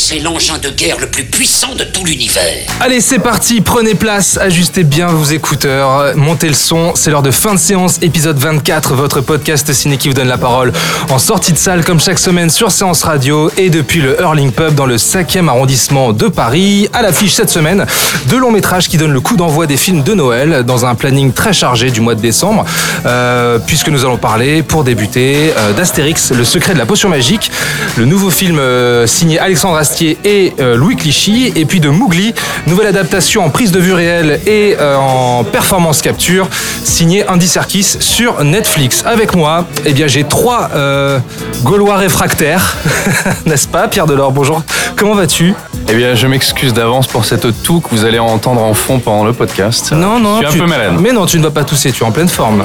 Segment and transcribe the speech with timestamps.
[0.00, 2.66] C'est l'engin de guerre le plus puissant de tout l'univers.
[2.80, 7.32] Allez, c'est parti, prenez place, ajustez bien vos écouteurs, montez le son, c'est l'heure de
[7.32, 10.72] fin de séance, épisode 24, votre podcast ciné qui vous donne la parole
[11.10, 14.76] en sortie de salle comme chaque semaine sur Séance Radio et depuis le Hurling Pub
[14.76, 16.88] dans le 5e arrondissement de Paris.
[16.92, 17.84] À l'affiche cette semaine,
[18.28, 21.32] deux longs métrages qui donnent le coup d'envoi des films de Noël dans un planning
[21.32, 22.64] très chargé du mois de décembre,
[23.04, 27.50] euh, puisque nous allons parler, pour débuter, euh, d'Astérix, Le secret de la potion magique,
[27.96, 32.34] le nouveau film euh, signé Alexandre Astier et euh, Louis Clichy, et puis de Mowgli,
[32.66, 36.46] nouvelle adaptation en prise de vue réelle et euh, en performance capture,
[36.84, 39.02] signé Andy Serkis sur Netflix.
[39.06, 41.18] Avec moi, eh bien, j'ai trois euh,
[41.62, 42.76] Gaulois réfractaires,
[43.46, 44.30] n'est-ce pas, Pierre Delors?
[44.32, 44.62] Bonjour.
[44.94, 45.54] Comment vas-tu?
[45.88, 49.24] Eh bien, je m'excuse d'avance pour cette toux que vous allez entendre en fond pendant
[49.24, 49.92] le podcast.
[49.92, 50.42] Non, non.
[50.42, 50.96] Je suis tu- un peu malade.
[51.00, 52.62] Mais non, tu ne vas pas tousser, tu es en pleine forme.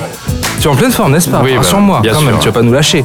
[0.64, 2.28] Tu es en pleine forme, n'est-ce pas Oui, bah, Rassure-moi, bien quand sûr.
[2.30, 3.04] même, tu vas pas nous lâcher.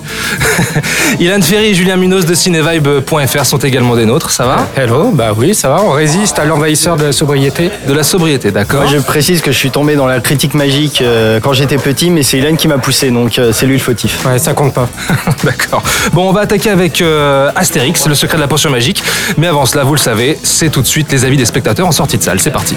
[1.18, 5.32] Ilan Ferry et Julien Munoz de cinevibe.fr sont également des nôtres, ça va Hello, bah
[5.36, 7.72] oui, ça va, on résiste à l'envahisseur de la sobriété.
[7.88, 11.02] De la sobriété, d'accord Moi, je précise que je suis tombé dans la critique magique
[11.02, 13.82] euh, quand j'étais petit, mais c'est Hélène qui m'a poussé, donc euh, c'est lui le
[13.82, 14.24] fautif.
[14.24, 14.88] Ouais, ça compte pas.
[15.42, 15.82] D'accord.
[16.12, 19.02] Bon, on va attaquer avec euh, Astérix, le secret de la potion magique.
[19.36, 21.92] Mais avant cela, vous le savez, c'est tout de suite les avis des spectateurs en
[21.92, 22.38] sortie de salle.
[22.38, 22.76] C'est parti.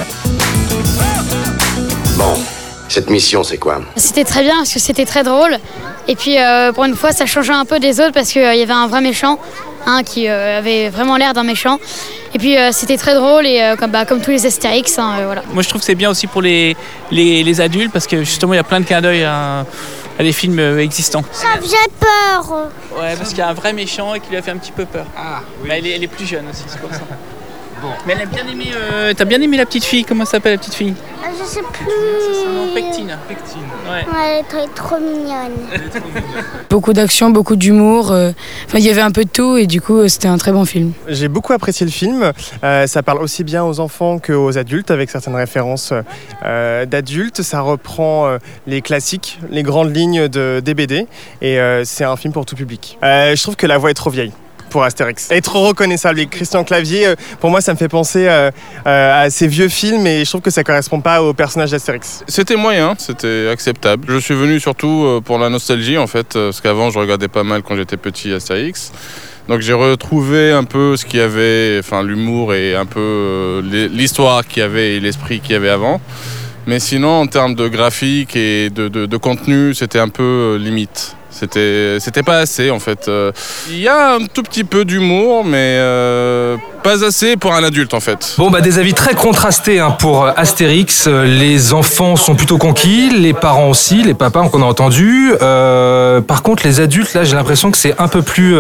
[2.92, 5.58] Cette mission, c'est quoi C'était très bien parce que c'était très drôle.
[6.10, 8.62] Et puis euh, pour une fois, ça changeait un peu des autres parce qu'il y
[8.62, 9.40] avait un vrai méchant
[9.86, 11.80] hein, qui euh, avait vraiment l'air d'un méchant.
[12.34, 15.20] Et puis euh, c'était très drôle et euh, comme, bah, comme tous les Astérix, hein,
[15.20, 15.42] euh, voilà.
[15.54, 16.76] Moi, je trouve que c'est bien aussi pour les,
[17.12, 19.66] les, les adultes parce que justement, il y a plein de clins d'œil à,
[20.20, 21.24] à des films existants.
[21.32, 22.72] Ça faisait peur.
[23.00, 24.74] Ouais, parce qu'il y a un vrai méchant et qui lui a fait un petit
[24.74, 25.06] peu peur.
[25.16, 27.00] Ah, elle, est, elle est plus jeune aussi, c'est pour ça.
[28.06, 28.66] Mais elle a bien aimé.
[28.76, 30.94] euh, T'as bien aimé la petite fille Comment elle s'appelle la petite fille
[31.24, 31.86] Ah, Je sais plus.
[31.86, 33.18] Non, Pectine.
[33.28, 33.62] Pectine.
[33.86, 34.06] Ouais.
[34.14, 35.52] Ouais, elle est trop mignonne.
[36.70, 38.12] Beaucoup d'action, beaucoup d'humour.
[38.12, 38.32] euh,
[38.66, 40.52] Enfin, il y avait un peu de tout et du coup, euh, c'était un très
[40.52, 40.94] bon film.
[41.08, 42.32] J'ai beaucoup apprécié le film.
[42.64, 45.94] Euh, ça parle aussi bien aux enfants qu'aux adultes, avec certaines références
[46.46, 47.42] euh, d'adultes.
[47.42, 48.38] Ça reprend euh,
[48.68, 51.08] les classiques, les grandes lignes de, des BD.
[51.42, 52.98] Et euh, c'est un film pour tout public.
[53.04, 54.32] Euh, je trouve que la voix est trop vieille
[54.72, 55.30] pour Astérix.
[55.30, 56.20] Est trop reconnaissable.
[56.20, 58.50] Et Christian Clavier, euh, pour moi, ça me fait penser euh,
[58.88, 62.24] euh, à ces vieux films et je trouve que ça correspond pas au personnage d'Astérix.
[62.28, 64.06] C'était moyen, c'était acceptable.
[64.08, 67.62] Je suis venu surtout pour la nostalgie en fait, parce qu'avant je regardais pas mal
[67.62, 68.92] quand j'étais petit Astérix.
[69.48, 73.90] Donc j'ai retrouvé un peu ce qu'il y avait, enfin l'humour et un peu l'hi-
[73.90, 76.00] l'histoire qu'il y avait et l'esprit qu'il y avait avant.
[76.68, 81.16] Mais sinon en termes de graphique et de, contenu, c'était un peu limite.
[81.32, 83.08] C'était, c'était pas assez en fait.
[83.08, 83.32] Euh,
[83.70, 87.94] Il y a un tout petit peu d'humour, mais euh, pas assez pour un adulte
[87.94, 88.36] en fait.
[88.38, 91.08] Bon, bah, des avis très contrastés hein, pour euh, Astérix.
[91.08, 95.32] Les enfants sont plutôt conquis, les parents aussi, les papas qu'on a entendu.
[95.40, 98.58] Par contre, les adultes, là, j'ai l'impression que c'est un peu plus,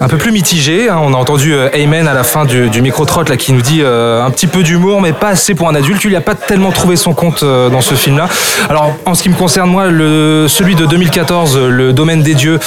[0.00, 0.88] un peu plus mitigé.
[0.88, 0.98] hein.
[1.00, 4.30] On a entendu Ayman à la fin du, du micro-trot là, qui nous dit un
[4.30, 6.02] petit peu d'humour, mais pas assez pour un adulte.
[6.04, 8.28] Il n'a pas tellement trouvé son compte dans ce film-là.
[8.68, 12.32] Alors, en ce qui me concerne, moi, le, celui de 2014, euh, Le Domaine des
[12.32, 12.58] Dieux,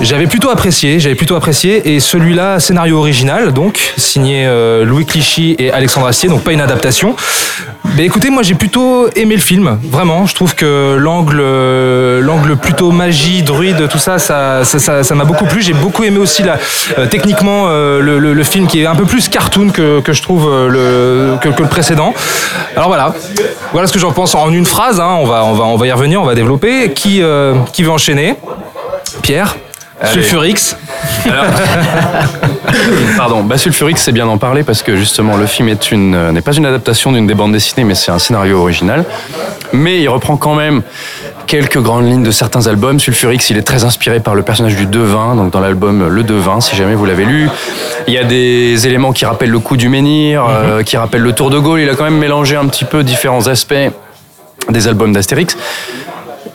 [0.00, 1.00] j'avais plutôt apprécié.
[1.00, 1.94] J'avais plutôt apprécié.
[1.94, 6.60] Et celui-là, scénario original, donc, signé euh, Louis Clichy et Alexandre Astier, donc pas une
[6.60, 7.16] adaptation.
[7.96, 10.26] Mais écoutez, moi j'ai plutôt aimé le film, vraiment.
[10.26, 15.14] Je trouve que l'angle, euh, l'angle plutôt magie, druide, tout ça, ça, ça, ça- ça
[15.14, 15.62] m'a beaucoup plu.
[15.62, 16.58] J'ai beaucoup aimé aussi la,
[16.98, 20.12] euh, techniquement euh, le, le- le film qui est un peu plus cartoon que, que
[20.12, 22.12] je trouve euh, le, que, que le précédent.
[22.76, 23.14] Alors voilà,
[23.72, 25.00] voilà ce que j'en pense en une phrase.
[25.00, 25.16] hein.
[25.20, 26.90] On va, on va, on va y revenir, on va développer.
[26.92, 28.34] Qui, euh, qui veut enchaîner?
[29.22, 29.56] Pierre.
[30.00, 30.12] Allez.
[30.12, 30.76] Sulfurix.
[33.16, 36.32] Pardon, bah Sulfurix, c'est bien d'en parler parce que justement le film est une, euh,
[36.32, 39.04] n'est pas une adaptation d'une des bandes dessinées, mais c'est un scénario original.
[39.72, 40.82] Mais il reprend quand même
[41.46, 43.00] quelques grandes lignes de certains albums.
[43.00, 46.60] Sulfurix, il est très inspiré par le personnage du devin, donc dans l'album Le Devin,
[46.60, 47.48] si jamais vous l'avez lu.
[48.06, 51.32] Il y a des éléments qui rappellent le coup du menhir, euh, qui rappellent le
[51.32, 51.80] Tour de Gaulle.
[51.80, 53.74] Il a quand même mélangé un petit peu différents aspects
[54.68, 55.56] des albums d'Astérix.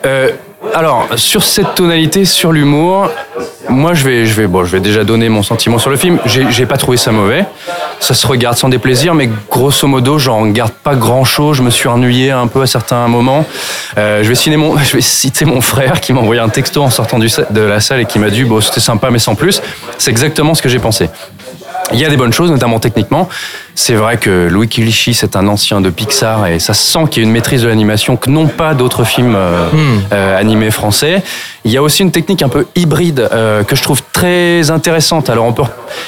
[0.06, 0.30] Euh,
[0.76, 3.10] alors, sur cette tonalité, sur l'humour,
[3.68, 6.20] moi je vais, je, vais, bon, je vais déjà donner mon sentiment sur le film.
[6.26, 7.46] J'ai pas trouvé ça mauvais.
[8.00, 11.58] Ça se regarde sans déplaisir, mais grosso modo, j'en garde pas grand chose.
[11.58, 13.46] Je me suis ennuyé un peu à certains moments.
[13.98, 16.84] Euh, je, vais citer mon, je vais citer mon frère qui m'a envoyé un texto
[16.84, 19.62] en sortant de la salle et qui m'a dit Bon, c'était sympa, mais sans plus.
[19.98, 21.10] C'est exactement ce que j'ai pensé.
[21.94, 23.28] Il y a des bonnes choses, notamment techniquement.
[23.76, 27.26] C'est vrai que Louis Kilichy, c'est un ancien de Pixar et ça sent qu'il y
[27.26, 30.00] a une maîtrise de l'animation que n'ont pas d'autres films euh, Hmm.
[30.14, 31.24] euh, animés français.
[31.64, 35.30] Il y a aussi une technique un peu hybride euh, que je trouve très intéressante.
[35.30, 35.64] Alors on peut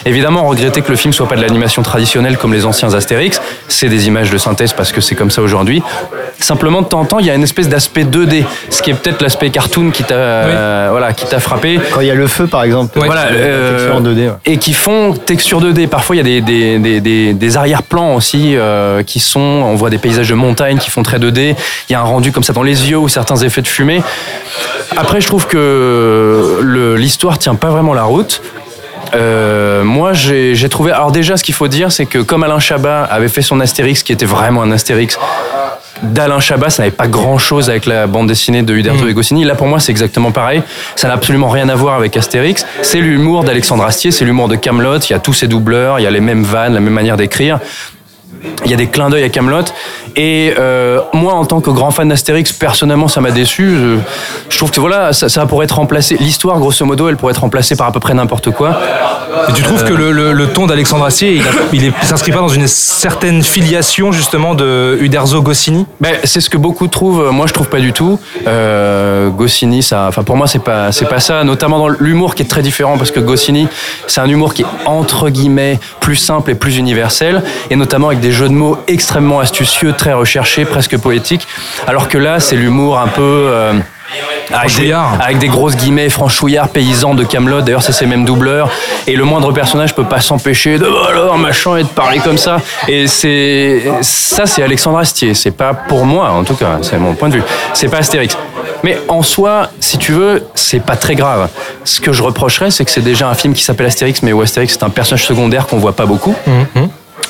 [0.06, 3.40] évidemment regretter que le film soit pas de l'animation traditionnelle comme les anciens Astérix.
[3.68, 5.82] C'est des images de synthèse parce que c'est comme ça aujourd'hui.
[6.40, 8.94] Simplement de temps en temps, il y a une espèce d'aspect 2D, ce qui est
[8.96, 11.80] peut-être l'aspect cartoon qui t'a euh, voilà qui t'a frappé.
[11.94, 13.00] Quand il y a le feu, par exemple.
[13.00, 14.28] Voilà, euh, texture en 2D.
[14.30, 14.34] ouais.
[14.46, 15.88] et qui font texture 2D.
[15.88, 19.76] Parfois, il y a des, des, des, des, des arrière-plans aussi euh, qui sont, on
[19.76, 21.56] voit des paysages de montagne qui font très 2D.
[21.88, 24.04] Il y a un rendu comme ça dans les yeux ou certains effets de fumée.
[24.98, 26.60] Après, je trouve que
[26.98, 28.42] l'histoire tient pas vraiment la route.
[29.16, 30.92] Euh, moi, j'ai trouvé.
[30.92, 34.04] Alors déjà, ce qu'il faut dire, c'est que comme Alain Chabat avait fait son Astérix,
[34.04, 35.18] qui était vraiment un Astérix
[36.02, 39.46] d'Alain Chabat, ça n'avait pas grand-chose avec la bande dessinée de Uderzo et Goscinny.
[39.46, 40.62] Là, pour moi, c'est exactement pareil.
[40.96, 42.66] Ça n'a absolument rien à voir avec Astérix.
[42.82, 45.00] C'est l'humour d'Alexandre Astier, c'est l'humour de Camelot.
[45.00, 47.18] Il y a tous ses doubleurs, il y a les mêmes vannes, la même manière
[47.18, 47.60] d'écrire.
[48.66, 49.64] Il y a des clins d'œil à Camelot.
[50.16, 53.78] Et euh, moi, en tant que grand fan d'Astérix, personnellement, ça m'a déçu.
[53.78, 53.98] Je,
[54.50, 56.16] je trouve que voilà, ça, ça pourrait être remplacé.
[56.20, 58.80] L'histoire, grosso modo, elle pourrait être remplacée par à peu près n'importe quoi.
[59.50, 61.42] Et tu trouves que le, le- le ton d'Alexandre Astier,
[61.74, 65.86] il, est- s'inscrit pas dans une certaine filiation justement de Uderzo Goscinny?
[66.00, 67.30] Ben, c'est ce que beaucoup trouvent.
[67.32, 68.20] Moi, je trouve pas du tout.
[68.48, 71.44] Euh, Goscinny, ça, enfin pour moi, c'est pas, c'est pas ça.
[71.44, 73.68] Notamment dans l'humour qui est très différent parce que Goscinny,
[74.08, 77.42] c'est un humour qui est entre guillemets plus simple et plus universel,
[77.72, 81.46] et notamment avec des jeux de mots extrêmement astucieux, très recherchés, presque poétiques.
[81.88, 83.74] Alors que là, c'est l'humour un peu euh,
[84.50, 85.18] avec des, Franchouillard.
[85.22, 87.62] avec des grosses guillemets, franchouillard, paysan de Camelot.
[87.62, 88.70] D'ailleurs, c'est ces mêmes doubleurs.
[89.08, 92.38] Et le moindre personnage peut pas s'empêcher de oh alors machin et de parler comme
[92.38, 92.58] ça.
[92.88, 95.34] Et c'est ça, c'est Alexandre Astier.
[95.34, 97.44] C'est pas pour moi, en tout cas, c'est mon point de vue.
[97.74, 98.38] C'est pas Astérix.
[98.84, 101.50] Mais en soi, si tu veux, c'est pas très grave.
[101.84, 104.42] Ce que je reprocherais, c'est que c'est déjà un film qui s'appelle Astérix, mais où
[104.42, 106.36] Astérix c'est un personnage secondaire qu'on voit pas beaucoup.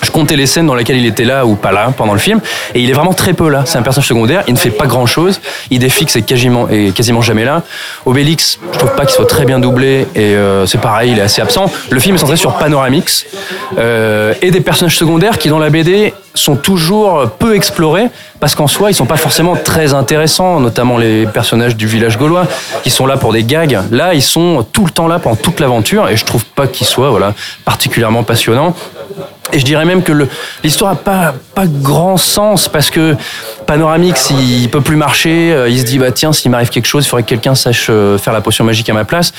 [0.04, 2.40] Je comptais les scènes dans lesquelles il était là ou pas là pendant le film,
[2.76, 3.64] et il est vraiment très peu là.
[3.66, 5.40] C'est un personnage secondaire, il ne fait pas grand chose.
[5.72, 7.64] Idéfix est quasiment, est quasiment jamais là.
[8.06, 11.24] Obélix, je trouve pas qu'il soit très bien doublé, et euh, c'est pareil, il est
[11.24, 11.72] assez absent.
[11.90, 13.26] Le film est centré sur Panoramix,
[13.78, 18.08] euh, et des personnages secondaires qui dans la BD sont toujours peu explorés,
[18.40, 22.48] parce qu'en soi, ils sont pas forcément très intéressants, notamment les personnages du village gaulois,
[22.84, 23.80] qui sont là pour des gags.
[23.92, 26.88] Là, ils sont tout le temps là pendant toute l'aventure, et je trouve pas qu'ils
[26.88, 27.34] soient voilà,
[27.66, 28.76] particulièrement passionnants.
[29.52, 30.28] Et je dirais même que
[30.64, 33.16] l'histoire a pas, pas grand sens parce que
[33.68, 35.52] Panoramix, il, peut plus marcher.
[35.54, 37.88] euh, Il se dit, bah tiens, s'il m'arrive quelque chose, il faudrait que quelqu'un sache
[37.90, 39.32] euh, faire la potion magique à ma place.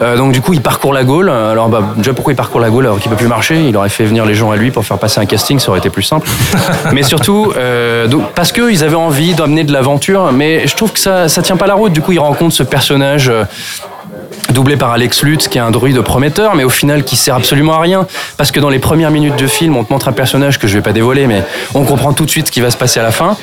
[0.00, 1.28] Euh, donc du coup, il parcourt la Gaule.
[1.28, 3.68] Alors bah, déjà, pourquoi il parcourt la Gaule alors qu'il peut plus marcher?
[3.68, 5.80] Il aurait fait venir les gens à lui pour faire passer un casting, ça aurait
[5.80, 6.28] été plus simple.
[6.92, 10.32] mais surtout, euh, donc, parce qu'ils avaient envie d'amener de l'aventure.
[10.32, 11.92] Mais je trouve que ça, ça tient pas la route.
[11.92, 13.28] Du coup, il rencontre ce personnage.
[13.28, 13.44] euh,
[14.52, 17.74] doublé par Alex Lutz, qui est un druide prometteur, mais au final qui sert absolument
[17.74, 18.06] à rien.
[18.36, 20.74] Parce que dans les premières minutes de film, on te montre un personnage que je
[20.74, 21.42] vais pas dévoiler, mais
[21.74, 23.36] on comprend tout de suite ce qui va se passer à la fin.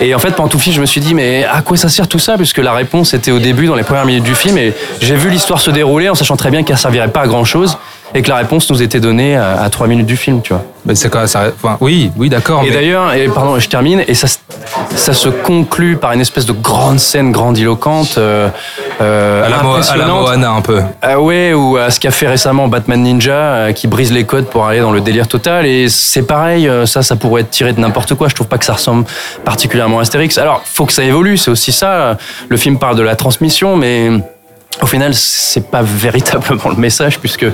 [0.00, 2.18] Et en fait, pendant tout je me suis dit, mais à quoi ça sert tout
[2.18, 2.36] ça?
[2.36, 5.30] Puisque la réponse était au début, dans les premières minutes du film, et j'ai vu
[5.30, 7.78] l'histoire se dérouler en sachant très bien qu'elle servirait pas à grand chose,
[8.16, 10.62] et que la réponse nous était donnée à, à trois minutes du film, tu vois.
[10.86, 12.62] Mais c'est quoi ça, enfin, Oui, oui, d'accord.
[12.64, 14.38] Et mais- d'ailleurs, et pardon, je termine, et ça, se-
[14.94, 18.48] ça se conclut par une espèce de grande scène grandiloquente, euh,
[19.00, 20.06] euh, à la, à la.
[20.06, 20.80] Moana un peu.
[21.02, 24.46] Ah ouais, ou à ce qu'a fait récemment Batman Ninja, euh, qui brise les codes
[24.46, 25.66] pour aller dans le délire total.
[25.66, 28.28] Et c'est pareil, euh, ça, ça pourrait être tiré de n'importe quoi.
[28.28, 29.04] Je trouve pas que ça ressemble
[29.44, 30.38] particulièrement à Astérix.
[30.38, 32.16] Alors, faut que ça évolue, c'est aussi ça.
[32.48, 34.10] Le film parle de la transmission, mais
[34.82, 37.46] au final, c'est pas véritablement le message, puisque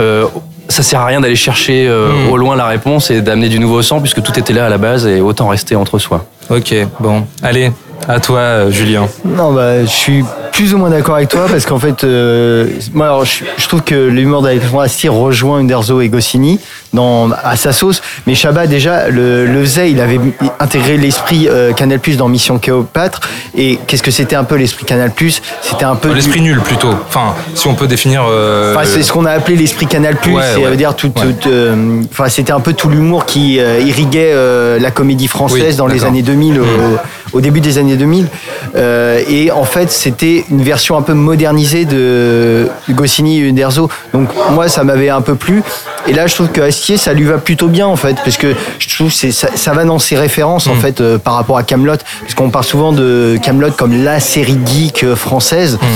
[0.00, 0.26] euh,
[0.68, 2.32] ça sert à rien d'aller chercher euh, Hmm.
[2.32, 4.78] au loin la réponse et d'amener du nouveau sang, puisque tout était là à la
[4.78, 6.24] base, et autant rester entre soi.
[6.50, 7.26] Ok, bon.
[7.42, 7.72] Allez,
[8.08, 9.08] à toi, euh, Julien.
[9.24, 10.24] Non, bah, je suis
[10.56, 13.82] plus ou moins d'accord avec toi parce qu'en fait, euh, moi, alors, je, je trouve
[13.82, 16.58] que l'humour d'Alexandre Astier rejoint Uderzo et Goscinny
[16.94, 18.00] dans, à sa sauce.
[18.26, 20.18] Mais Chabat, déjà, le, le faisait, il avait
[20.58, 23.20] intégré l'esprit euh, Canal Plus dans Mission Cléopâtre.
[23.54, 25.42] Et qu'est-ce que c'était un peu l'esprit Canal Plus?
[25.60, 26.08] C'était un peu.
[26.08, 26.94] du- L'esprit nul plutôt.
[27.06, 28.24] Enfin, si on peut définir.
[28.26, 30.70] euh, Enfin, c'est ce qu'on a appelé l'esprit Canal Plus, Ouais, ça ouais.
[30.70, 31.34] veut dire tout, Ouais.
[31.38, 35.72] tout, euh, enfin, c'était un peu tout l'humour qui euh, irriguait euh, la comédie française
[35.72, 36.98] Oui, dans les années 2000, au, Mm.
[37.36, 38.26] Au début des années 2000.
[38.74, 43.88] Euh, et en fait, c'était une version un peu modernisée de Goscinny et.
[44.12, 45.62] Donc moi, ça m'avait un peu plu.
[46.08, 48.54] Et là, je trouve que Astier, ça lui va plutôt bien en fait, parce que
[48.78, 50.80] je trouve que ça, ça va dans ses références en Mm.
[50.80, 54.58] fait euh, par rapport à Camelot, parce qu'on parle souvent de Camelot comme la série
[54.64, 55.86] geek euh, française, Mm.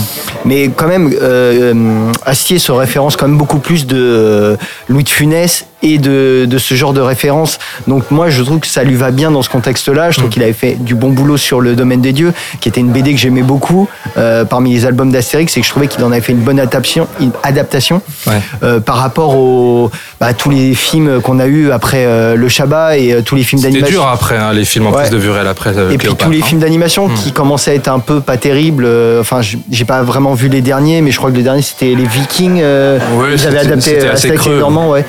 [0.46, 4.56] mais quand même euh, Astier se référence quand même beaucoup plus de
[4.88, 7.58] Louis de Funès et de, de ce genre de références.
[7.86, 10.10] Donc moi, je trouve que ça lui va bien dans ce contexte-là.
[10.10, 12.80] Je trouve qu'il avait fait du bon boulot sur le Domaine des Dieux, qui était
[12.80, 13.88] une BD que j'aimais beaucoup
[14.18, 16.60] euh, parmi les albums d'Astérix, et que je trouvais qu'il en avait fait une bonne
[16.60, 18.40] adaptation, une adaptation Ouais.
[18.62, 19.90] euh, par rapport au
[20.20, 23.42] bah, tous les films qu'on a eu après euh, le Shabbat et euh, tous les
[23.42, 24.00] films C'était d'animation.
[24.02, 25.02] dur après, hein, les films en Ouais.
[25.02, 26.44] plus de Vurel après euh, Et puis tous les hein.
[26.44, 28.86] films d'animation qui commençaient à être un peu pas terribles.
[29.20, 32.06] Enfin, j'ai pas vraiment vu les derniers, mais je crois que le dernier c'était les
[32.06, 32.60] Vikings.
[32.62, 34.58] Ouais, ils avaient c'était- adapté c'était euh, assez creux.
[34.58, 35.04] Normand, ouais.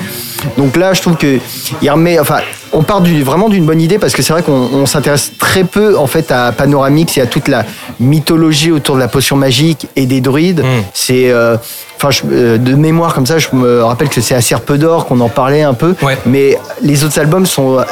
[0.56, 1.38] Donc là, je trouve que
[1.82, 2.18] il remet.
[2.18, 2.38] Enfin,
[2.72, 5.64] on part du, vraiment d'une bonne idée parce que c'est vrai qu'on on s'intéresse très
[5.64, 7.64] peu en fait à Panoramix et à toute la
[8.00, 10.64] mythologie autour de la potion magique et des druides.
[10.94, 11.56] C'est euh,
[11.96, 15.06] Enfin, je- euh, de mémoire comme ça, je me rappelle que c'est à Serpe d'Or
[15.06, 15.94] qu'on en parlait un peu.
[16.26, 17.84] Mais les autres albums sont, euh,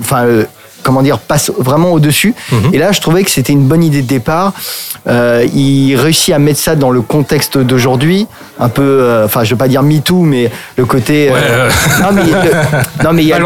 [0.00, 0.44] enfin, euh,
[0.88, 2.34] comment dire, passent vraiment au-dessus.
[2.72, 4.54] Et là, je trouvais que c'était une bonne idée de départ.
[5.06, 8.26] Euh, il réussit à mettre ça dans le contexte d'aujourd'hui,
[8.58, 11.30] un peu, euh, enfin, je veux pas dire MeToo, mais le côté.
[11.30, 11.68] euh,
[12.02, 13.38] non, mais, le- non, mais il y a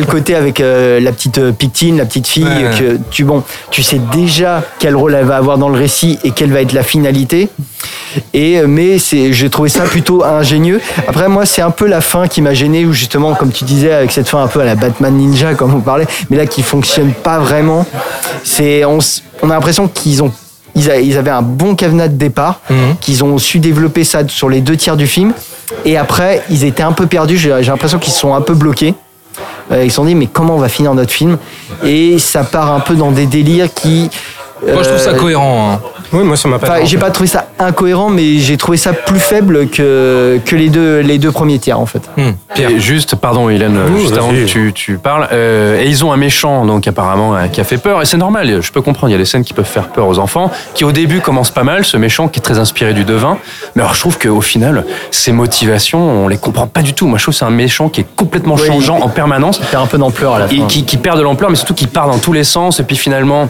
[0.00, 2.70] le côté avec euh, la petite euh, Pictine, la petite fille, Ouais.
[2.78, 6.30] que tu bon, tu sais déjà quel rôle elle va avoir dans le récit et
[6.30, 7.48] quelle va être la finalité.
[8.32, 10.80] Et euh, mais c'est, j'ai trouvé ça plutôt ingénieux.
[11.08, 13.92] Après moi, c'est un peu la fin qui m'a gêné, où justement, comme tu disais,
[13.92, 16.62] avec cette fin un peu à la Batman Ninja, comme vous parlez, mais là qui
[16.62, 17.86] fonctionne pas vraiment.
[18.44, 20.32] C'est, on, a l'impression qu'ils ont
[20.76, 22.60] ils, a- ils avaient un bon cadenas de départ,
[23.00, 25.32] qu'ils ont su développer ça sur les deux tiers du film.
[25.84, 27.38] Et après, ils étaient un peu perdus.
[27.38, 28.94] J'ai l'impression qu'ils sont un peu bloqués.
[29.72, 31.38] Euh, ils se sont dit, mais comment on va finir notre film?
[31.84, 34.10] Et ça part un peu dans des délires qui.
[34.72, 35.72] Moi, je trouve ça euh, cohérent.
[35.74, 35.80] hein.
[36.12, 39.18] Oui, moi, ça m'a pas j'ai pas trouvé ça incohérent, mais j'ai trouvé ça plus
[39.18, 42.02] faible que, que les, deux, les deux premiers tiers, en fait.
[42.56, 46.12] Et juste, pardon, Hélène, Oui, juste avant que tu, tu parles, euh, et ils ont
[46.12, 49.08] un méchant, donc apparemment, euh, qui a fait peur, et c'est normal, je peux comprendre,
[49.10, 51.50] il y a des scènes qui peuvent faire peur aux enfants, qui au début commencent
[51.50, 53.38] pas mal, ce méchant qui est très inspiré du devin,
[53.74, 57.06] mais alors je trouve qu'au final, ses motivations, on les comprend pas du tout.
[57.06, 59.58] Moi, je trouve que c'est un méchant qui est complètement Oui, changeant il- en permanence.
[59.60, 60.66] Il perd un peu d'ampleur à la Et fin.
[60.66, 62.96] qui, qui perd de l'ampleur, mais surtout qui part dans tous les sens, et puis
[62.96, 63.48] finalement,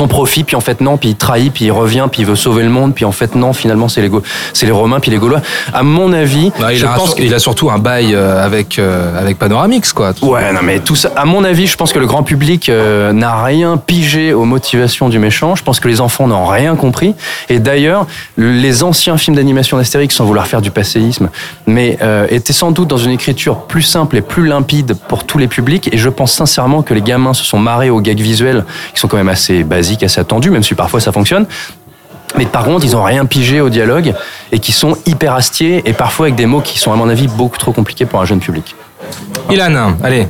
[0.00, 2.34] son profit, puis en fait non, puis il trahit, puis il revient, puis il veut
[2.34, 4.10] sauver le monde, puis en fait non, finalement c'est les,
[4.54, 5.42] c'est les Romains, puis les Gaulois.
[5.74, 7.22] À mon avis, Ah, il, je a un- pense que...
[7.22, 10.12] il a surtout un bail euh, avec, euh, avec Panoramix, quoi.
[10.22, 13.12] Ouais, non, mais tout ça, à mon avis, je pense que le grand public euh,
[13.12, 15.54] n'a rien pigé aux motivations du méchant.
[15.54, 17.14] Je pense que les enfants n'ont rien compris.
[17.50, 18.06] Et d'ailleurs,
[18.38, 21.28] les anciens films d'animation d'Astérix, sans vouloir faire du passéisme,
[21.66, 25.36] mais euh, étaient sans doute dans une écriture plus simple et plus limpide pour tous
[25.36, 25.90] les publics.
[25.92, 28.64] Et je pense sincèrement que les gamins se sont marrés aux gags visuels,
[28.94, 31.46] qui sont quand même assez basiques, assez attendus, même si parfois ça fonctionne.
[32.36, 34.14] Mais par contre, ils ont rien pigé au dialogue
[34.52, 37.26] et qui sont hyper astiers et parfois avec des mots qui sont à mon avis
[37.26, 38.76] beaucoup trop compliqués pour un jeune public.
[39.50, 40.28] Ilan, allez.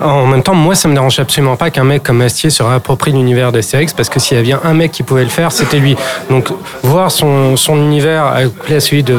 [0.00, 3.12] En même temps, moi, ça me dérange absolument pas qu'un mec comme Astier se réapproprie
[3.12, 5.96] l'univers d'Astérix, parce que s'il y avait un mec qui pouvait le faire, c'était lui.
[6.28, 6.48] Donc,
[6.82, 9.16] voir son, son univers accoupler à celui de,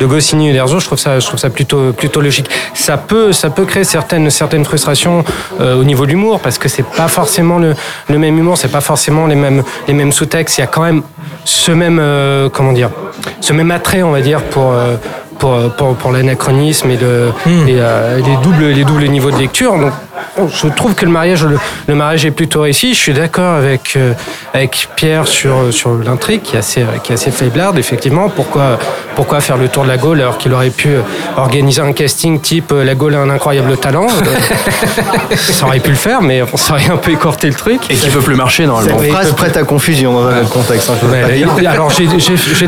[0.00, 2.48] de Goscinny et d'Herzo, je trouve ça, je trouve ça plutôt, plutôt logique.
[2.74, 5.24] Ça peut, ça peut créer certaines, certaines frustrations
[5.60, 7.74] euh, au niveau de l'humour, parce que c'est pas forcément le,
[8.08, 10.58] le même humour, c'est pas forcément les mêmes, les mêmes sous-textes.
[10.58, 11.02] Il y a quand même
[11.44, 12.90] ce même, euh, comment dire,
[13.40, 14.72] ce même attrait, on va dire, pour.
[14.72, 14.96] euh,
[15.42, 17.32] pour, pour, pour l'anachronisme et, le,
[17.66, 19.76] et euh, les, doubles, les doubles niveaux de lecture.
[19.76, 19.92] Donc,
[20.48, 22.94] je trouve que le mariage, le, le mariage est plutôt réussi.
[22.94, 24.12] Je suis d'accord avec, euh,
[24.54, 28.28] avec Pierre sur, sur l'intrigue qui est assez, qui est assez faiblarde, effectivement.
[28.28, 28.78] Pourquoi,
[29.14, 31.00] pourquoi faire le tour de la Gaule alors qu'il aurait pu euh,
[31.36, 34.06] organiser un casting type euh, La Gaule a un incroyable talent?
[34.06, 37.80] Euh, Ça aurait pu le faire, mais on s'aurait un peu écorté le truc.
[37.90, 38.98] Et qui peut plus marcher normalement.
[38.98, 40.90] Cette phrase prête à confusion dans un autre contexte.
[40.90, 41.70] hein, je veux pas Ouais, dire.
[41.70, 42.06] alors, j'ai-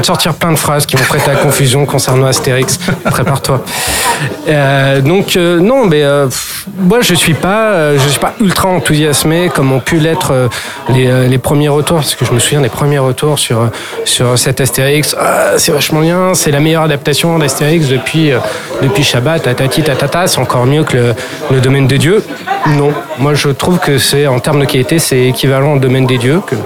[0.00, 2.78] te sortir plein de phrases qui vont prêter à confusion concernant Astérix.
[3.04, 3.62] Prépare-toi.
[4.48, 6.26] Euh, donc, euh, non, mais euh,
[6.78, 10.48] moi, je suis pas, euh, je suis pas ultra enthousiasmé comme ont pu l'être euh,
[10.88, 13.68] les, euh, les premiers retours, parce que je me souviens des premiers retours sur,
[14.06, 15.14] sur cet Astérix.
[15.20, 18.30] Ah, c'est vachement bien, c'est la meilleure adaptation d'Astérix depuis,
[18.82, 21.14] depuis Shabbat, tatati, tatata, c'est encore mieux que le,
[21.50, 22.22] le domaine des dieux.
[22.66, 26.16] Non, moi, je trouve que c'est, en termes de qualité, c'est équivalent au domaine des
[26.16, 26.56] dieux, que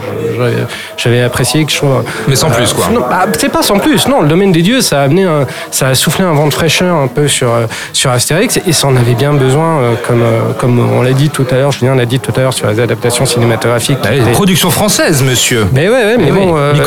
[0.97, 2.05] j'avais- apprécié, que je trouve.
[2.29, 2.87] Mais sans plus, quoi.
[2.93, 4.07] Non, bah, c'est pas sans plus.
[4.07, 6.55] Non, le domaine des dieux, ça a amené, un- ça a soufflé un vent de
[6.55, 7.51] fraîcheur un peu sur
[7.93, 10.23] sur Astérix et ça en avait bien besoin, comme
[10.69, 11.73] comme on l'a dit tout à l'heure.
[11.73, 13.99] Julien l'a dit tout à l'heure sur les adaptations cinématographiques.
[14.03, 15.67] Qui étaient- production française, monsieur.
[15.73, 16.57] mais ouais, ouais, mais Eh oui, bon.
[16.59, 16.81] euh, qui-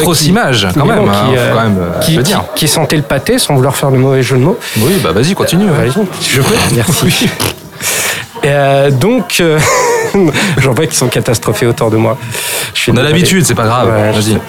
[0.80, 3.40] quand bon, hein, qui, euh, quand même, euh, qui, le qui- qui sentait le pâté
[3.40, 4.58] sans vouloir faire de mauvais jeu de mots.
[4.78, 5.66] Oui, bah vas-y, continue.
[5.68, 5.74] hein.
[5.84, 6.54] Vas-y, je peux.
[6.76, 7.28] Merci.
[8.46, 9.58] Euh, donc, euh,
[10.58, 12.18] j'en vois qu'ils sont catastrophés autour de moi.
[12.76, 13.88] Je suis On a l'habitude, c'est pas grave.
[13.90, 14.34] Ouais, je Vas-y.
[14.34, 14.40] sais.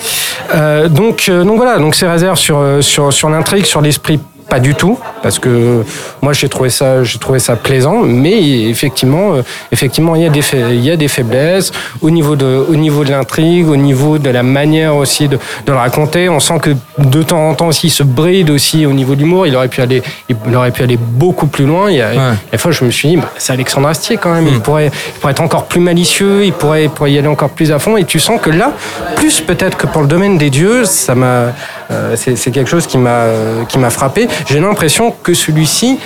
[0.55, 4.21] Euh, donc, euh, donc voilà, donc ces réserves sur, euh, sur, sur l'intrigue, sur l'esprit,
[4.53, 5.83] pas du tout, parce que
[6.21, 8.39] moi j'ai trouvé ça, j'ai trouvé ça plaisant, mais
[8.75, 9.43] effectivement, euh,
[9.77, 12.77] effectivement, il y a des, fa- il y a des faiblesses au niveau de, au
[12.77, 16.29] niveau de l'intrigue, au niveau de la manière aussi de, de le raconter.
[16.29, 19.21] On sent que de temps en temps aussi, il se bride aussi au niveau de
[19.21, 19.47] l'humour.
[19.47, 21.91] Il aurait pu aller, il aurait pu aller beaucoup plus loin.
[21.91, 22.11] Il y a,
[22.53, 24.47] Des fois, je me suis dit, bah, c'est Alexandre Astier quand même.
[24.49, 26.45] Il pourrait, il pourrait être encore plus malicieux.
[26.45, 27.97] Il pourrait, il pourrait y aller encore plus à fond.
[27.97, 28.73] Et tu sens que là,
[29.17, 31.53] plus peut-être que pour le domaine des dieux, ça m'a,
[31.91, 34.27] Euh, c'est c'est quelque chose qui m'a euh, qui m'a frappé.
[34.47, 35.99] J'ai l'impression que celui-ci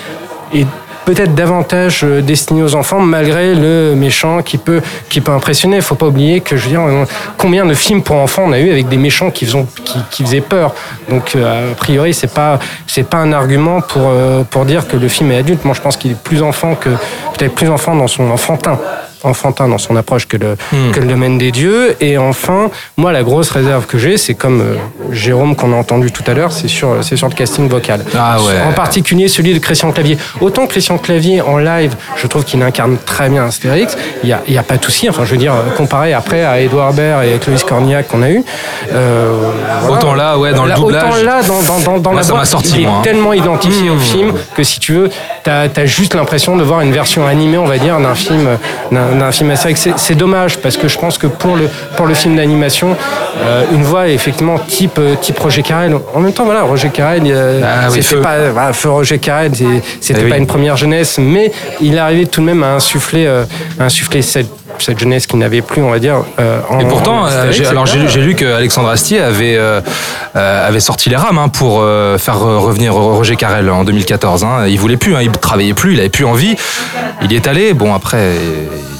[0.55, 0.66] est
[1.07, 5.81] peut-être davantage euh, destiné aux enfants malgré le méchant qui peut qui peut impressionner.
[5.81, 7.07] Faut pas oublier que je veux dire
[7.38, 9.64] combien de films pour enfants on a eu avec des méchants qui faisaient
[10.11, 10.75] qui faisaient peur.
[11.09, 14.97] Donc euh, a priori c'est pas c'est pas un argument pour euh, pour dire que
[14.97, 15.64] le film est adulte.
[15.64, 16.90] Moi je pense qu'il est plus enfant que
[17.35, 18.78] peut-être plus enfant dans son enfantin
[19.23, 20.56] enfantin dans son approche que le,
[20.92, 21.96] que le domaine des dieux.
[22.00, 24.75] Et enfin, moi, la grosse réserve que j'ai, c'est comme euh,
[25.12, 28.04] Jérôme qu'on a entendu tout à l'heure, c'est sur, c'est sur le casting vocal.
[28.16, 28.62] Ah ouais.
[28.68, 30.18] En particulier celui de Christian Clavier.
[30.40, 33.96] Autant Christian Clavier en live, je trouve qu'il incarne très bien Astérix.
[34.23, 35.08] Il n'y a, y a pas de souci.
[35.08, 38.42] Enfin, je veux dire, comparé après à Edouard Baird et Clovis Cornillac qu'on a eu.
[38.92, 39.50] euh,
[39.82, 39.92] voilà.
[39.99, 41.04] Autant là, ouais, dans le Là, doublage.
[41.04, 43.00] Autant là, dans, dans, dans, dans Moi, la ça sorti, il est hein.
[43.02, 44.00] tellement identifié au Mmh.
[44.00, 45.11] film que si tu veux,
[45.47, 48.49] tu as, juste l'impression de voir une version animée, on va dire, d'un film,
[48.91, 49.81] d'un film Astérix.
[49.81, 52.97] C'est- C'est dommage parce que je pense que pour le, pour le film d'animation,
[53.45, 55.95] euh, une voix effectivement type, euh, type Roger Carrel.
[56.15, 58.21] En même temps, voilà, Roger Carrel, euh, Ah oui, c'était feu.
[58.21, 60.31] pas, voilà, feu Roger Carrel, c'était Eh oui.
[60.31, 61.50] pas une première jeunesse, mais
[61.81, 63.45] il arrivait tout de même à insuffler, euh,
[63.79, 64.49] à insuffler cette,
[64.83, 66.23] cette jeunesse qu'il n'avait plus, on va dire.
[66.38, 69.80] euh, en, Et pourtant, en euh, alors j'ai lu que Alexandre Astier avait, euh,
[70.37, 74.45] euh, avait sorti les rames hein, pour euh, faire revenir Roger Carrel en 2014.
[74.45, 74.66] Hein.
[74.68, 76.56] Il voulait plus, hein, il travaillait plus, il avait plus envie.
[77.23, 77.73] Il y est allé.
[77.75, 78.33] Bon après,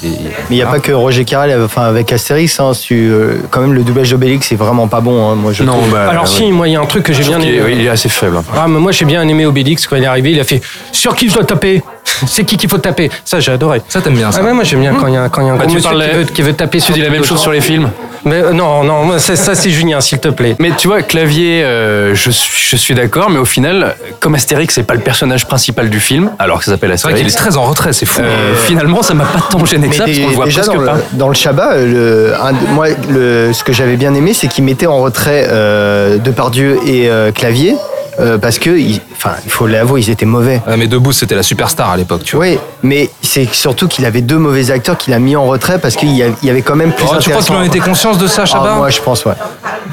[0.03, 3.39] il- il- Mais il n'y a pas que Roger Carrel, enfin avec Astérix, hein, euh,
[3.51, 5.31] quand même le doublage d'Obélix c'est vraiment pas bon.
[5.31, 6.29] hein, moi je Non, bah, Alors ouais.
[6.29, 7.59] si, moi il y a un truc que j'ai bien qu'il aimé.
[7.59, 8.41] est- oui, il est assez faible.
[8.57, 10.61] Ah, mais moi j'ai bien aimé Obélix quand il est arrivé, il a fait
[10.93, 11.83] sur qui je dois taper?
[12.27, 13.11] C'est qui qu'il faut taper?
[13.25, 13.83] Ça j'ai adoré.
[13.89, 14.41] ça t'aime bien ça.
[14.43, 15.65] Ah ouais, moi j'aime bien quand il y a, quand il y a un Bah,
[15.65, 17.41] gros tu monsieur parlais- qui veut, qui veut taper Tu sur dis la même chose
[17.41, 17.91] sur les films
[18.25, 20.57] Mais euh, non, non, moi, ça, ça c'est Julien, s'il te plaît.
[20.59, 24.75] Mais tu vois, Clavier, euh, je suis, je suis d'accord, mais au final, comme Astérix,
[24.75, 27.35] c'est pas le personnage principal du film, alors que ça s'appelle C'est vrai qu'il Astérix.
[27.35, 28.21] est très en retrait, c'est fou.
[28.23, 30.75] euh, finalement, ça m'a pas tant gêné que ça, parce qu'on le voit déjà presque
[30.75, 30.97] dans le, pas.
[31.13, 34.49] dans le Shabbat, euh, le, un de- moi, le, ce que j'avais bien aimé, c'est
[34.49, 37.77] qu'il mettait en retrait euh, Depardieu et euh, Clavier.
[38.21, 40.61] Euh, parce que, il- enfin, il faut l'avouer, ils étaient mauvais.
[40.77, 42.47] Mais Debout, c'était la superstar à l'époque, tu vois.
[42.47, 45.97] Oui, mais c'est surtout qu'il avait deux mauvais acteurs qu'il a mis en retrait parce
[45.97, 48.43] qu'il y avait quand même plus Oh, tu crois qu'il en était conscience de ça,
[48.43, 48.75] Ah, Chabat?
[48.77, 49.35] Moi, je pense, ouais.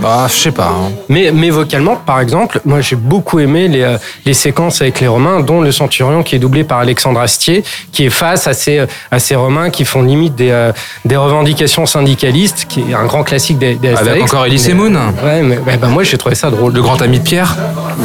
[0.01, 0.67] Bah, je sais pas.
[0.67, 0.91] hein.
[1.09, 5.07] Mais, mais vocalement, par exemple, moi j'ai beaucoup aimé les, euh, les séquences avec les
[5.07, 8.81] Romains, dont le Centurion qui est doublé par Alexandre Astier, qui est face à ces,
[9.11, 10.71] à ces Romains qui font limite des, euh,
[11.05, 14.23] des revendications syndicalistes, qui est un grand classique des, des Avec Astérix.
[14.31, 14.93] encore Elise Moon.
[15.23, 16.73] Ouais, mais bah, moi j'ai trouvé ça drôle.
[16.73, 17.55] Le grand ami de Pierre.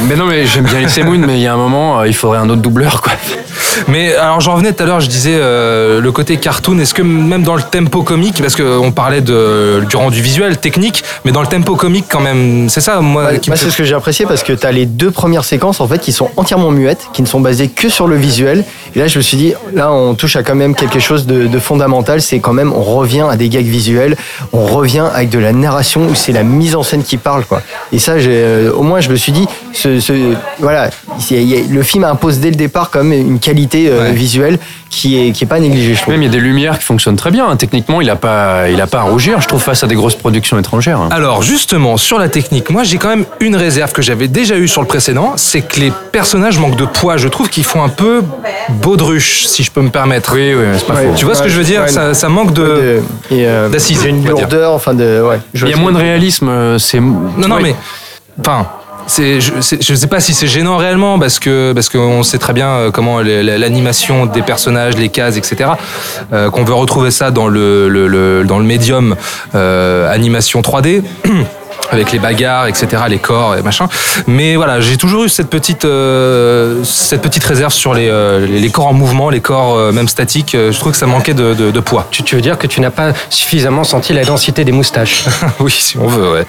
[0.09, 2.15] Mais non, mais j'aime bien Elise Moon, mais il y a un moment, euh, il
[2.15, 3.13] faudrait un autre doubleur, quoi.
[3.87, 7.03] Mais alors j'en revenais tout à l'heure, je disais euh, le côté cartoon, est-ce que
[7.03, 11.41] même dans le tempo comique, parce qu'on parlait de, du rendu visuel, technique, mais dans
[11.43, 13.95] le tempo comique quand même, c'est ça moi qui me fait- c'est ce que j'ai
[13.95, 17.07] apprécié parce que tu as les deux premières séquences en fait qui sont entièrement muettes,
[17.15, 18.65] qui ne sont basées que sur le visuel.
[18.95, 21.47] Et là, je me suis dit, là, on touche à quand même quelque chose de,
[21.47, 22.21] de fondamental.
[22.21, 24.17] C'est quand même, on revient à des gags visuels,
[24.53, 27.63] on revient avec de la narration où c'est la mise en scène qui parle, quoi.
[27.93, 31.49] Et ça, j'ai, euh, au moins, je me suis dit, ce, ce- voilà, c'est- il
[31.49, 34.13] y a- le film impose dès le départ quand même une qualité euh, Ouais.
[34.13, 34.59] visuelle
[34.91, 36.15] qui est qui est pas négligée, je trouve.
[36.15, 37.47] Même il y a des lumières qui fonctionnent très bien.
[37.49, 37.57] hein.
[37.57, 40.15] Techniquement, il a pas, il a pas à rougir, je trouve, face à des grosses
[40.17, 40.99] productions étrangères.
[41.01, 41.09] hein.
[41.13, 44.69] Alors justement, sur la technique, moi j'ai quand même une réserve que j'avais déjà eue
[44.69, 47.19] sur le précédent, c'est que les personnages manquent de poids.
[47.19, 48.23] Je trouve qu'ils font un peu
[48.81, 50.33] baudruche, si je peux me permettre.
[50.35, 51.09] Oui, oui, c'est pas Ouais.
[51.09, 51.13] faux.
[51.17, 51.83] Tu vois ce que je veux dire?
[51.83, 51.89] ouais.
[51.89, 53.01] ça, ça manque de...
[53.33, 55.41] Euh, d'assises, j'ai une lourdeur, enfin de, ouais.
[55.53, 57.01] je Il y a moins de réalisme, euh, c'est.
[57.01, 57.75] Non, non, mais...
[58.41, 58.67] Enfin...
[59.11, 62.53] C'est, je, je sais pas si c'est gênant réellement parce que parce qu'on sait très
[62.53, 65.71] bien euh, comment l'animation des personnages, les cases, etc.
[66.35, 69.17] euh, qu'on veut retrouver ça dans le, le- le- dans le médium
[69.55, 71.01] euh, animation 3D.
[71.91, 73.89] avec les bagarres, etc., les corps et machin.
[74.27, 78.71] Mais voilà, j'ai toujours eu cette petite, euh, cette petite réserve sur les, euh, les
[78.71, 80.55] corps en mouvement, les corps euh, même statiques.
[80.55, 82.07] Euh, Je trouve que ça manquait de, de- de poids.
[82.11, 85.25] Tu, tu veux dire que tu n'as pas suffisamment senti la densité des moustaches?
[85.61, 86.47] Oui, si on veut, ouais.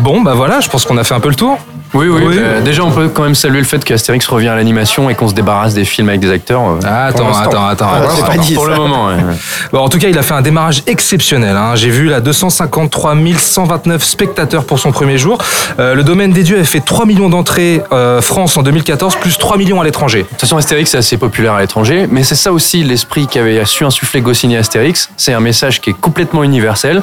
[0.00, 1.58] Bon, bah voilà, je pense qu'on a fait un peu le tour.
[1.94, 2.22] Oui, oui.
[2.26, 2.36] Oui.
[2.38, 5.28] euh, déjà, on peut quand même saluer le fait qu'Astérix revient à l'animation et qu'on
[5.28, 6.62] se débarrasse des films avec des acteurs.
[6.62, 8.70] euh, Ah, attends, attends, attends, Ah, attends, pas dit, Pour ça.
[8.70, 9.16] le moment, ouais.
[9.72, 11.54] Bon, en tout cas, il a fait un démarrage exceptionnel.
[11.56, 11.74] hein.
[11.74, 15.36] J'ai vu là 253 129 spectateurs pour son premier jour.
[15.78, 19.36] Euh, le domaine des dieux a fait 3 millions d'entrées euh, France en 2014, plus
[19.36, 20.22] 3 millions à l'étranger.
[20.22, 23.62] De toute façon, Astérix est assez populaire à l'étranger, mais c'est ça aussi l'esprit qu'avait
[23.66, 25.10] su insuffler Goscinny Astérix.
[25.18, 27.02] C'est un message qui est complètement universel,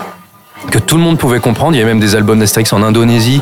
[0.71, 1.75] que tout le monde pouvait comprendre.
[1.75, 3.41] Il y a même des albums d'Astérix en Indonésie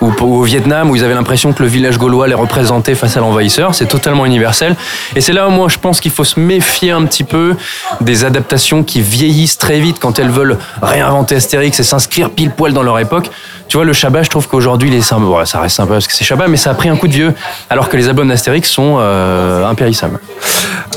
[0.00, 3.20] ou au Vietnam où ils avaient l'impression que le village gaulois les représentait face à
[3.20, 3.74] l'envahisseur.
[3.74, 4.76] C'est totalement universel.
[5.16, 7.56] Et c'est là où moi je pense qu'il faut se méfier un petit peu
[8.00, 12.72] des adaptations qui vieillissent très vite quand elles veulent réinventer Astérix et s'inscrire pile poil
[12.72, 13.30] dans leur époque.
[13.68, 15.24] Tu vois, le Shabbat, je trouve qu'aujourd'hui, il est sympa.
[15.24, 17.12] Bon, ça reste sympa parce que c'est Shabbat, mais ça a pris un coup de
[17.12, 17.34] vieux.
[17.68, 20.18] Alors que les albums d'Astérix sont euh, impérissables.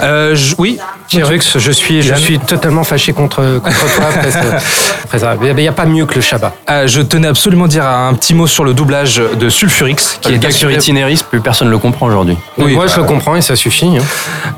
[0.03, 0.77] Euh, je- oui.
[1.09, 4.37] Chirux, je suis, je suis totalement fâché contre, contre toi après, ce-
[5.03, 5.35] après ça.
[5.43, 6.53] Il n'y a pas mieux que le Shabbat.
[6.69, 10.29] Euh, je tenais absolument à dire un petit mot sur le doublage de Sulfurix, qui
[10.29, 12.37] Le est gars sur assuré- Itinéris, plus personne ne le comprend aujourd'hui.
[12.57, 13.97] Oui, Moi, bah, je le comprends et ça suffit.
[13.97, 14.01] hein.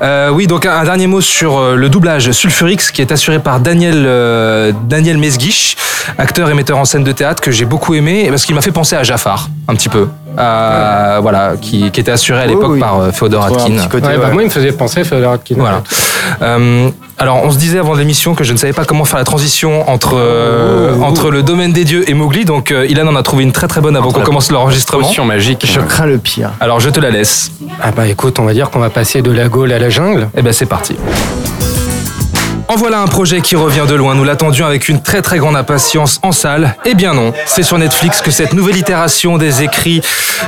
[0.02, 3.38] Euh, oui, donc un, un dernier mot sur euh, le doublage Sulfurix qui est assuré
[3.38, 5.76] par Daniel euh, Daniel Mesguich,
[6.18, 8.72] acteur et metteur en scène de théâtre que j'ai beaucoup aimé parce qu'il m'a fait
[8.72, 12.80] penser à Jafar un petit peu, voilà, qui, qui était assuré à l'époque oui.
[12.80, 13.86] par euh, Féodor Atkin.
[13.88, 14.32] côté, Ouais, bah, ouais.
[14.32, 15.54] moi, il me faisait penser à Fedor Atkin.
[15.56, 15.82] Voilà.
[17.18, 19.88] Alors, on se disait avant l'émission que je ne savais pas comment faire la transition
[19.88, 22.44] entre euh, entre le domaine des dieux et Mowgli.
[22.44, 25.06] Donc, euh, Ilan en a trouvé une très très bonne avant qu'on commence l'enregistrement.
[25.06, 25.64] Potion magique.
[25.66, 26.50] Je crains le pire.
[26.60, 27.52] Alors, je te la laisse.
[27.82, 30.28] Ah bah écoute, on va dire qu'on va passer de la Gaule à la jungle.
[30.36, 30.96] Eh ben, c'est parti.
[32.74, 34.16] En voilà un projet qui revient de loin.
[34.16, 36.74] Nous l'attendions avec une très très grande impatience en salle.
[36.84, 40.00] Eh bien non, c'est sur Netflix que cette nouvelle itération des écrits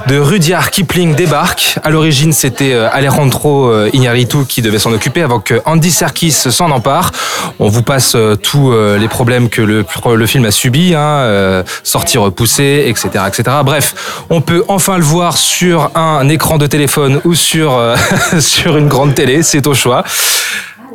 [0.08, 1.76] de Rudyard Kipling débarque.
[1.84, 6.32] À l'origine, c'était euh, Alejandro euh, Iñárritu qui devait s'en occuper avant que Andy Serkis
[6.32, 7.12] s'en empare.
[7.60, 12.86] On vous passe euh, tous les problèmes que le, film a subis, hein, sortie repoussée,
[12.88, 13.58] etc., etc.
[13.64, 17.80] Bref, on peut enfin le voir sur un écran de téléphone ou sur,
[18.40, 20.02] sur une grande télé, c'est au choix.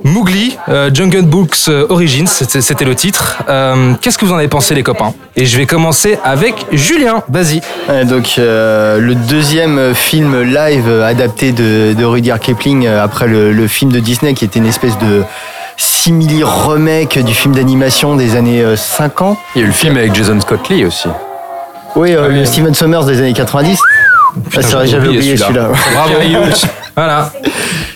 [0.03, 3.43] Mowgli, euh, Jungle Books euh, Origins, c'était le titre.
[3.49, 5.13] Euh, Qu'est-ce que vous en avez pensé, les copains?
[5.35, 7.23] Et je vais commencer avec Julien.
[7.29, 7.61] Vas-y.
[7.89, 13.67] Ouais, donc euh, le deuxième film live adapté de, de Rudyard Kipling après le, le
[13.67, 15.23] film de Disney qui était une espèce de
[15.77, 19.37] simili remake du film d'animation des années euh, 50.
[19.55, 21.07] Il y a eu le film avec Jason Scott Lee aussi.
[21.95, 23.79] Oui, euh, le Steven Sommers des années 90.
[24.35, 25.69] Ah, c'est vrai, j'avais oublié celui-là.
[25.93, 26.13] Bravo.
[26.95, 27.31] voilà.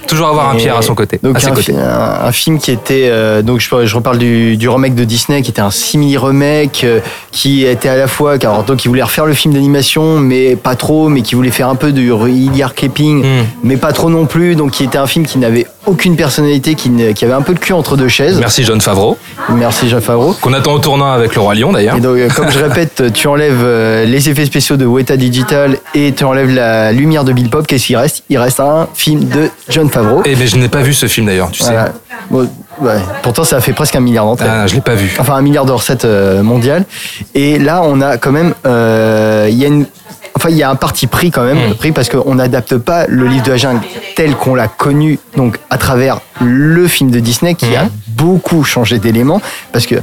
[0.08, 1.20] Toujours avoir un Pierre à son côté.
[1.24, 1.74] Donc à ses un, côtés.
[1.74, 5.04] fi- un- un film qui était euh, donc je, je reparle du, du remake de
[5.04, 7.00] Disney qui était un simili remake euh,
[7.32, 10.76] qui était à la fois alors donc il voulait refaire le film d'animation mais pas
[10.76, 13.44] trop mais qui voulait faire un peu du Rudyard Kipling Hmm.
[13.64, 16.90] mais pas trop non plus donc qui était un film qui n'avait aucune personnalité qui,
[16.90, 18.40] ne- qui avait un peu le cul entre deux chaises.
[18.40, 19.18] Merci John Favreau.
[19.50, 20.34] Merci Jean Favreau.
[20.42, 21.96] Qu'on attend au tournant avec le Roi Lion d'ailleurs.
[21.98, 26.12] Et donc, euh, comme je répète, tu enlèves les effets spéciaux de Weta Digital et
[26.14, 27.68] tu enlèves la lumière de Bill Pop.
[27.68, 28.24] Qu'est-ce qu'il reste?
[28.30, 29.95] Il reste un film de John Favreau.
[30.26, 31.72] Eh ben, je n'ai pas vu ce film d'ailleurs, tu sais.
[31.72, 31.94] Voilà.
[32.30, 32.50] Bon,
[32.82, 33.00] ouais.
[33.22, 34.48] Pourtant, ça a fait presque un milliard d'entrées.
[34.50, 35.16] Ah, je l'ai pas vu.
[35.20, 36.86] Enfin, un milliard de recettes euh, mondiales.
[37.34, 39.86] Et là, on a quand même, euh, il y a une,
[40.36, 41.74] enfin, il y a un parti pris quand même, Mm.
[41.76, 43.82] pris parce qu'on n'adapte pas le livre de la jungle
[44.16, 47.76] tel qu'on l'a connu, donc à travers le film de Disney qui Mm.
[47.76, 49.42] a beaucoup changé d'éléments.
[49.74, 49.96] Parce que,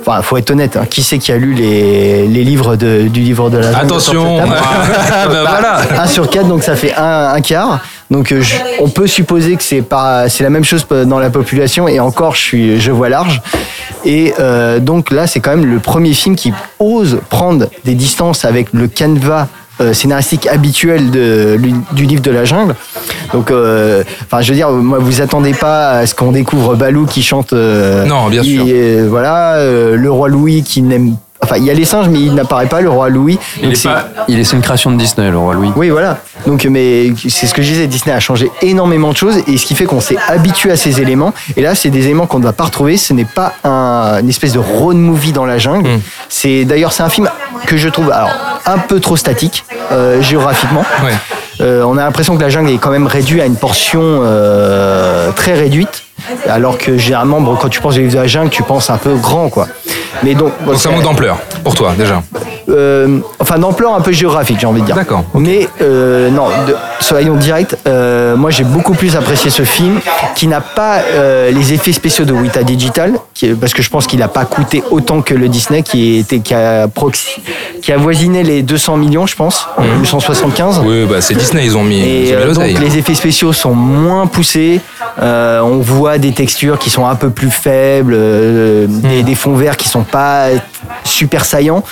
[0.00, 3.20] enfin, faut être honnête, hein, qui c'est qui a lu les, les livres de, du
[3.20, 4.38] livre de la jungle Attention.
[5.12, 5.80] Ah, ben voilà.
[6.02, 7.80] 1 sur 4, donc ça fait un, un quart.
[8.10, 11.30] Donc euh, je- on peut supposer que c'est pas c'est la même chose dans la
[11.30, 13.40] population et encore je suis je vois large.
[14.04, 18.44] Et euh, donc là c'est quand même le premier film qui ose prendre des distances
[18.44, 19.46] avec le canevas
[19.92, 21.58] scénaristique habituel de,
[21.92, 22.74] du livre de la jungle.
[23.32, 27.06] Donc, euh, enfin, je veux dire, moi, vous attendez pas à ce qu'on découvre Balou
[27.06, 27.52] qui chante.
[27.52, 28.64] euh, Non, bien sûr.
[28.66, 31.16] il- euh, voilà, euh, le roi Louis qui n'aime.
[31.42, 33.38] Enfin, il y a les singes, mais il n'apparaît pas, le roi Louis.
[33.62, 35.70] Il est, pas, il est, une création de Disney, le roi Louis.
[35.74, 36.18] oui, voilà.
[36.46, 39.64] Donc, mais c'est ce que je disais, Disney a changé énormément de choses et ce
[39.64, 41.32] qui fait qu'on s'est habitué à ces éléments.
[41.56, 42.98] Et là, c'est des éléments qu'on ne va pas retrouver.
[42.98, 45.88] Ce n'est pas un, une espèce de road movie dans la jungle.
[45.88, 46.00] Mm.
[46.28, 47.28] C'est d'ailleurs c'est un film
[47.66, 48.30] que je trouve alors
[48.66, 50.84] un peu trop statique euh, géographiquement.
[51.04, 51.12] Ouais.
[51.60, 55.30] Euh, on a l'impression que la jungle est quand même réduite à une portion euh,
[55.32, 56.04] très réduite.
[56.48, 59.48] Alors que généralement, bon, quand tu penses à la jungle, tu penses un peu grand,
[59.48, 59.66] quoi.
[60.22, 62.22] Mais donc, ça manque d'ampleur pour toi déjà.
[62.68, 64.94] euh, enfin d'ampleur un peu géographique j'ai envie de dire.
[64.94, 65.24] D'accord.
[65.34, 70.00] Mais euh, non, de- soyons directs, euh, moi j'ai beaucoup plus apprécié ce film
[70.36, 70.98] qui n'a pas
[71.52, 74.82] les effets spéciaux de Weta Digital, qui, parce que je pense qu'il n'a pas coûté
[74.90, 77.40] autant que le Disney qui, était, qui, a, proxi-
[77.82, 80.80] qui a voisiné les 200 millions je pense, ou 175.
[80.84, 82.74] Oui, bah c'est Disney, ils ont mis, ils Et ont mis l'oseille.
[82.74, 84.80] donc les effets spéciaux sont moins poussés.
[85.20, 88.16] On voit des textures qui sont un peu plus faibles,
[88.88, 90.48] des, des fonds verts qui sont pas
[91.04, 91.82] super saillants.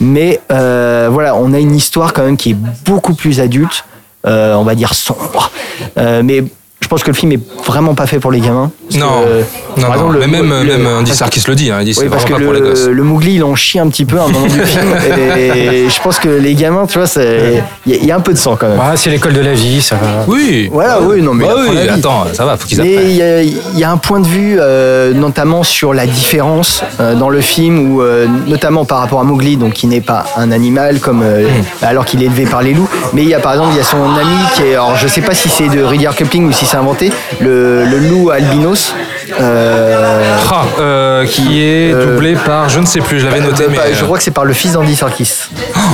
[0.00, 3.84] Mais euh, voilà, on a une histoire quand même qui est beaucoup plus adulte,
[4.26, 5.52] euh, on va dire sombre.
[5.96, 6.44] Euh, mais
[6.86, 8.70] je pense que le film est vraiment pas fait pour les gamins.
[8.94, 9.06] Non.
[9.24, 9.42] que, euh,
[9.76, 11.94] Non, par non, exemple, mais même, le- même Andy Serkis le dit, hein, il dit
[11.94, 12.86] c'est oui, parce que pour les gosses.
[12.86, 14.94] le, le Mowgli, il en chie un petit peu à un moment du film.
[15.36, 18.20] Et je pense que les gamins, tu vois, il y, a- il y a un
[18.20, 18.78] peu de sang quand même.
[18.80, 20.24] Ah, c'est l'école de la vie, ça va.
[20.28, 20.68] Oui.
[20.72, 23.10] Voilà, oui, non, mais Bah oui, attends, ça va, faut qu'ils Mais apprennent.
[23.10, 26.84] il y, a- il y a un point de vue, euh, notamment sur la différence
[27.00, 30.24] euh, dans le film, où, euh, notamment par rapport à Mowgli, donc qui n'est pas
[30.36, 31.48] un animal, comme euh,
[31.82, 32.88] alors qu'il est élevé par les loups.
[33.12, 35.08] Mais il y a par exemple, il y a son ami qui est, alors je
[35.08, 37.10] sais pas si c'est de Rudyard Kipling ou si c'est inventé,
[37.40, 38.94] le, le loup albinos.
[39.40, 43.68] Euh, Ah, euh, qui est doublé par, je ne sais plus, je l'avais noté, euh,
[43.70, 43.76] mais.
[43.76, 45.48] pas- Je euh, crois que c'est par le fils d'Andy Serkis.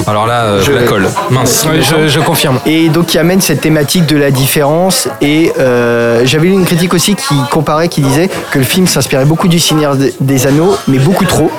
[0.06, 1.08] Alors là, euh, je la colle.
[1.30, 1.66] Mince.
[1.80, 2.60] Je, je confirme.
[2.66, 5.08] Et donc qui amène cette thématique de la différence.
[5.22, 9.24] Et euh, j'avais lu une critique aussi qui comparait, qui disait que le film s'inspirait
[9.24, 9.58] beaucoup du
[9.96, 11.50] des- des Anneaux, mais beaucoup trop.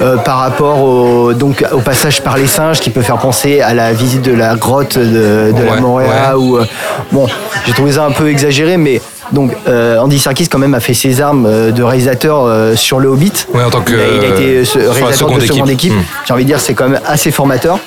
[0.00, 3.74] Euh, par rapport au, donc, au passage par les singes qui peut faire penser à
[3.74, 6.60] la visite de la grotte de, de la Moréa ouais.
[6.60, 6.64] euh,
[7.12, 7.26] bon
[7.66, 9.00] j'ai trouvé ça un peu exagéré mais
[9.32, 12.98] donc euh, Andy Serkis quand même a fait ses armes euh, de réalisateur euh, sur
[13.00, 13.32] le Hobbit.
[13.54, 15.92] Ouais, en tant que, il, a, il a été réalisateur seconde de seconde équipe.
[15.92, 16.24] équipe, Hmm.
[16.26, 17.78] j'ai envie de dire c'est quand même assez formateur.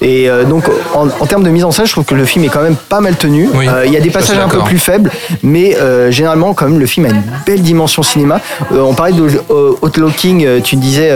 [0.00, 2.48] Et donc en, en termes de mise en scène je trouve que le film est
[2.48, 3.48] quand même pas mal tenu.
[3.54, 5.10] Oui, il y a des passages un peu plus faibles
[5.42, 5.76] mais
[6.10, 8.40] généralement quand même le film a une belle dimension cinéma.
[8.72, 9.26] On parlait de
[9.82, 11.10] Outlooking tu disais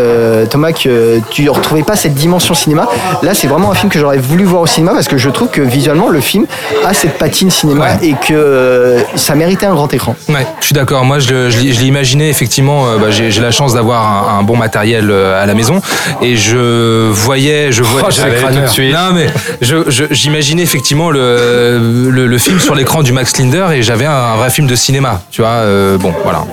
[0.50, 2.88] Thomas que tu ne retrouvais pas cette dimension cinéma.
[3.22, 5.48] Là c'est vraiment un film que j'aurais voulu voir au cinéma parce que je trouve
[5.48, 6.46] que visuellement le film
[6.84, 8.08] a cette patine cinéma Ouais.
[8.08, 11.04] et que ça méritait un grand écran Ouais, je suis d'accord.
[11.04, 12.86] Moi, je, je je l'ai imaginé effectivement.
[12.88, 15.80] euh, bah, j'ai la chance d'avoir un, un bon matériel euh, à la maison
[16.22, 18.06] et je voyais, je voyais.
[18.08, 18.62] Oh, c'est crâneur.
[18.62, 18.92] tout de suite.
[18.94, 19.26] Non, mais
[19.60, 24.06] je- je- j'imaginais effectivement le, le, le film sur l'écran du Max Linder et j'avais
[24.06, 25.22] un, un vrai film de cinéma.
[25.30, 25.50] Tu vois.
[25.50, 26.44] euh, bon, voilà.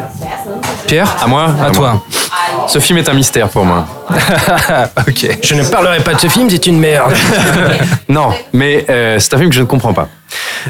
[0.88, 1.91] Pierre, À moi à toi.
[1.91, 2.67] moi.
[2.67, 3.86] Ce film est un mystère pour moi.
[5.08, 5.38] ok.
[5.43, 7.13] Je ne parlerai pas de ce film, c'est une merde.
[8.10, 10.08] Non, mais euh, c'est un film que je ne comprends pas.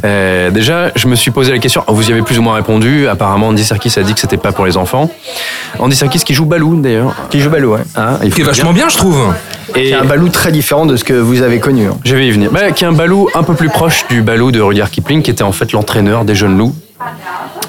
[0.04, 1.84] Euh, déjà, je me suis posé la question.
[1.88, 3.08] Vous y avez plus ou moins répondu.
[3.08, 5.12] Apparemment, Andy Serkis a dit que c'était pas pour les enfants.
[5.78, 7.14] Andy Serkis qui joue Baloo d'ailleurs.
[7.30, 7.82] qui joue Balou ouais.
[7.96, 9.34] Hein, il Qui est vachement bien, je trouve.
[9.76, 11.98] Et c'est un Balou très différent de ce que vous avez connu hein.
[12.04, 12.50] je vais y venir.
[12.52, 15.30] Bah, qui est un Baloo un peu plus proche du Baloo de Rudyard Kipling, qui
[15.30, 16.74] était en fait l'entraîneur des jeunes loups.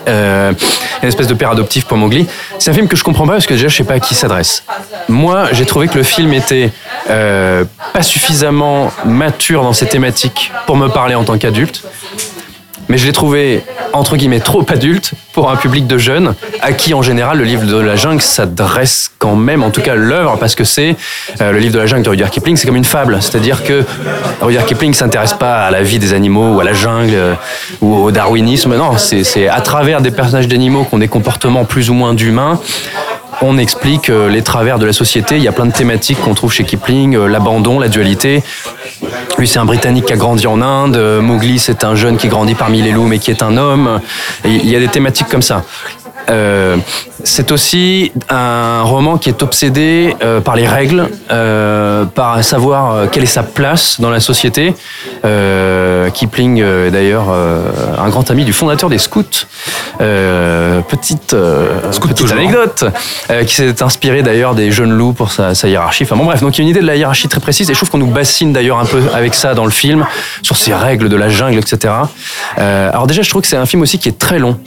[0.09, 0.53] Euh,
[1.03, 2.27] une espèce de père adoptif pour Mowgli.
[2.59, 4.15] C'est un film que je comprends pas parce que déjà je sais pas à qui
[4.15, 4.65] s'adresse.
[5.09, 6.73] Moi, j'ai trouvé que le film était
[7.11, 11.83] euh, pas suffisamment mature dans ses thématiques pour me parler en tant qu'adulte.
[12.89, 16.95] Mais je l'ai trouvé, entre guillemets, trop adulte pour un public de jeunes, à qui,
[16.95, 20.55] en général, le livre de la jungle s'adresse quand même, en tout cas l'œuvre, parce
[20.55, 20.97] que c'est
[21.41, 23.19] euh, le livre de la jungle de Rudyard Kipling, c'est comme une fable.
[23.21, 23.85] C'est-à-dire que
[24.41, 27.35] Rudyard Kipling s'intéresse pas à la vie des animaux, ou à la jungle, euh,
[27.83, 28.75] ou au darwinisme.
[28.75, 32.15] Non, c'est c'est à travers des personnages d'animaux qui ont des comportements plus ou moins
[32.15, 32.59] d'humains,
[33.43, 35.37] on explique euh, les travers de la société.
[35.37, 38.43] Il y a plein de thématiques qu'on trouve chez Kipling, euh, l'abandon, la dualité.
[39.39, 40.97] Lui, c'est un Britannique qui a grandi en Inde.
[40.97, 44.01] Euh, Mowgli, c'est un jeune qui grandit parmi les loups, mais qui est un homme.
[44.45, 45.65] Il y a des thématiques comme ça.
[46.31, 46.77] Euh,
[47.25, 53.07] c'est aussi un roman qui est obsédé euh, par les règles, euh, par savoir euh,
[53.11, 54.75] quelle est sa place dans la société.
[55.25, 57.63] Euh, Kipling euh, est d'ailleurs euh,
[57.99, 59.25] un grand ami du fondateur des scouts.
[60.01, 62.85] Euh, petite euh, petite anecdote
[63.31, 66.05] euh, qui s'est inspiré d'ailleurs des jeunes loups pour sa, sa hiérarchie.
[66.05, 67.75] Enfin bon bref, donc il y a une idée de la hiérarchie très précise et
[67.75, 70.07] je trouve qu'on nous bassine d'ailleurs un peu avec ça dans le film
[70.43, 71.95] sur ces règles de la jungle, etc.
[72.59, 74.59] Euh, alors déjà, je trouve que c'est un film aussi qui est très long.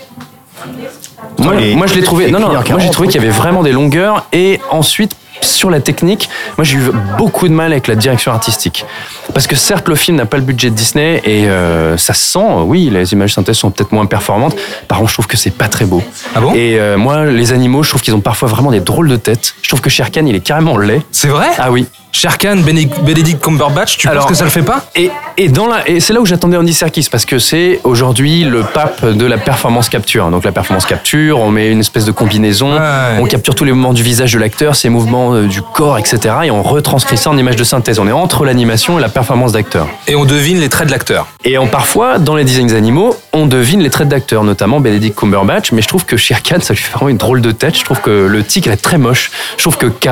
[1.41, 2.31] Moi, les- moi, je l'ai trouvé.
[2.31, 2.49] Non, non.
[2.49, 4.25] Moi, j'ai trouvé qu'il y avait vraiment des longueurs.
[4.33, 8.85] Et ensuite, sur la technique, moi, j'ai eu beaucoup de mal avec la direction artistique.
[9.33, 12.23] Parce que certes, le film n'a pas le budget de Disney et euh, ça se
[12.33, 12.45] sent.
[12.65, 14.55] Oui, les images synthèses sont peut-être moins performantes.
[14.87, 16.03] Par contre, je trouve que c'est pas très beau.
[16.35, 16.53] Ah bon?
[16.53, 19.55] Et euh, moi, les animaux, je trouve qu'ils ont parfois vraiment des drôles de têtes.
[19.63, 21.01] Je trouve que Shere Khan, il est carrément laid.
[21.11, 21.47] C'est vrai?
[21.57, 21.87] Ah oui.
[22.11, 25.87] Sherkan, Benedict Cumberbatch, tu Alors, penses que ça le fait pas Et, et, dans la,
[25.87, 29.37] et c'est là où j'attendais Andy Serkis, parce que c'est aujourd'hui le pape de la
[29.37, 30.29] performance capture.
[30.29, 33.17] Donc la performance capture, on met une espèce de combinaison, Ouais.
[33.19, 36.35] on capture tous les mouvements du visage de l'acteur, ses mouvements euh, du corps, etc.
[36.43, 37.97] Et on retranscrit ça en image de synthèse.
[37.99, 39.87] On est entre l'animation et la performance d'acteur.
[40.07, 41.27] Et on devine les traits de l'acteur.
[41.45, 45.71] Et on, parfois, dans les designs animaux, on devine les traits d'acteurs, notamment Benedict Cumberbatch.
[45.71, 47.77] Mais je trouve que Shere Khan, ça lui fait vraiment une drôle de tête.
[47.77, 49.31] Je trouve que le tic, elle est très moche.
[49.57, 50.09] Je trouve que K,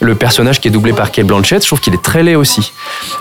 [0.00, 2.72] le personnage qui est doublé par Kate Blanchett, je trouve qu'il est très laid aussi.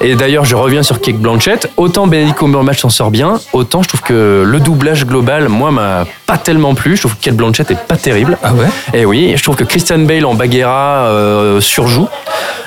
[0.01, 1.71] Et d'ailleurs, je reviens sur Kate Blanchett.
[1.77, 6.05] Autant Benedict Cumberbatch s'en sort bien, autant je trouve que le doublage global, moi, m'a
[6.25, 6.95] pas tellement plu.
[6.95, 8.37] Je trouve que Kate Blanchett est pas terrible.
[8.43, 8.67] Ah ouais?
[8.93, 12.07] Et oui, je trouve que Christian Bale en Bagheera euh, surjoue.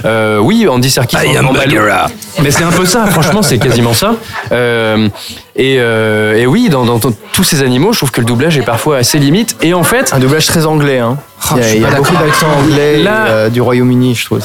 [0.05, 1.53] Euh, oui, Andy Serkis I en, am en.
[1.53, 2.07] Bagheera.
[2.43, 4.15] Mais c'est un peu ça, franchement, c'est quasiment ça.
[4.53, 5.09] Euh,
[5.57, 7.01] et, et oui, dans, dans-
[7.33, 9.57] tous ces animaux, je trouve que le doublage est parfois assez limite.
[9.63, 11.17] Et en fait, un doublage très anglais hein.
[11.51, 13.61] Ah, il y a, il y a pas beaucoup d'accents anglais Là- et, euh, du
[13.61, 14.41] Royaume-Uni je trouve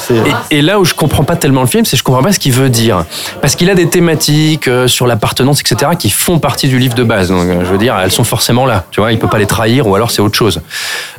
[0.50, 2.32] Et, et là où je comprends pas tellement le film, c'est que je comprends pas
[2.32, 3.04] ce qu'il veut dire.
[3.42, 7.28] Parce qu'il a des thématiques sur l'appartenance, etc., qui font partie du livre de base.
[7.30, 8.84] Donc, je veux dire, elles sont forcément là.
[8.92, 10.60] Tu vois, il peut pas les trahir, ou alors c'est autre chose.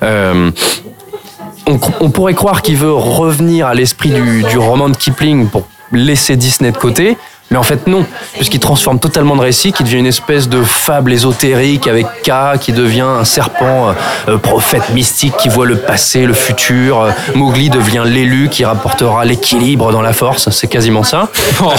[0.04, 0.52] Euh,
[1.68, 4.14] on, pourrait croire qu'il veut revenir à l'esprit
[4.50, 7.18] du roman de Kipling pour laisser Disney de côté.
[7.52, 8.04] Mais en fait, non,
[8.34, 12.72] puisqu'il transforme totalement le récit, qui devient une espèce de fable ésotérique avec K, qui
[12.74, 13.94] devient un serpent euh,
[14.30, 17.02] euh, prophète mystique qui voit le passé, le futur.
[17.02, 20.50] Euh, Mowgli devient l'élu qui rapportera l'équilibre dans la force.
[20.50, 21.30] C'est quasiment ça.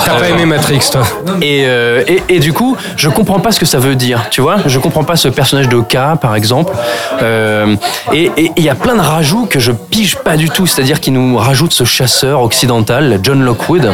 [0.04, 1.02] T'as pas aimé Matrix, toi
[1.42, 4.40] Et, euh, et, et du coup, je comprends pas ce que ça veut dire, tu
[4.40, 4.58] vois.
[4.66, 6.74] Je comprends pas ce personnage de K, par exemple.
[7.22, 7.74] Euh,
[8.12, 10.66] et il y a plein de rajouts que je pige pas du tout.
[10.66, 13.92] C'est-à-dire qu'il nous rajoute ce chasseur occidental, John Lockwood.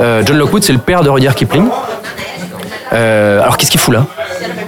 [0.00, 1.68] John Lockwood, c'est le père de Rudyard Kipling.
[2.92, 4.04] Euh, alors qu'est-ce qu'il fout là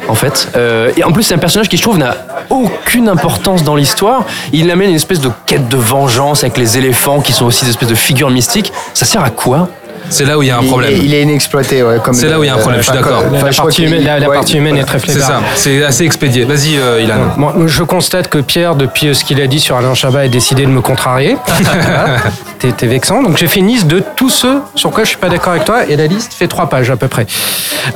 [0.08, 0.48] en fait?
[0.56, 2.16] Euh, Et en plus c'est un personnage qui je trouve n'a
[2.50, 4.24] aucune importance dans l'histoire.
[4.52, 7.70] Il amène une espèce de quête de vengeance avec les éléphants qui sont aussi des
[7.70, 8.72] espèces de figures mystiques.
[8.94, 9.68] Ça sert à quoi?
[10.10, 10.92] C'est là où il y a un Il- problème.
[11.02, 11.96] Il, est inexploité, ouais.
[12.02, 13.24] comme C'est là où il y a un problème, je suis enfin, d'accord.
[13.32, 15.28] La partie humaine, la, la ouais, partie humaine est très C'est flébard.
[15.28, 16.44] ça, c'est assez expédié.
[16.44, 17.16] Vas-y, euh, Ilan.
[17.36, 20.28] Moi, je constate que Pierre, depuis euh, ce qu'il a dit sur Alain Chabat, a
[20.28, 21.36] décidé de me contrarier.
[22.58, 23.22] T'es t'es vexant.
[23.22, 25.64] Donc j'ai fait une liste de tous ceux sur quoi je suis pas d'accord avec
[25.64, 27.26] toi, et la liste fait trois pages à peu près.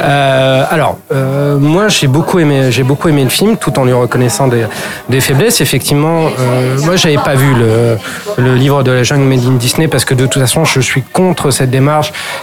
[0.00, 3.92] Euh, alors, euh, moi j'ai beaucoup aimé, j'ai beaucoup aimé le film, tout en lui
[3.92, 4.66] reconnaissant des,
[5.08, 5.60] des faiblesses.
[5.60, 7.96] Effectivement, euh, moi j'avais pas vu le,
[8.42, 11.02] le livre de la jungle made in Disney parce que de toute façon je suis
[11.02, 11.97] contre cette démarche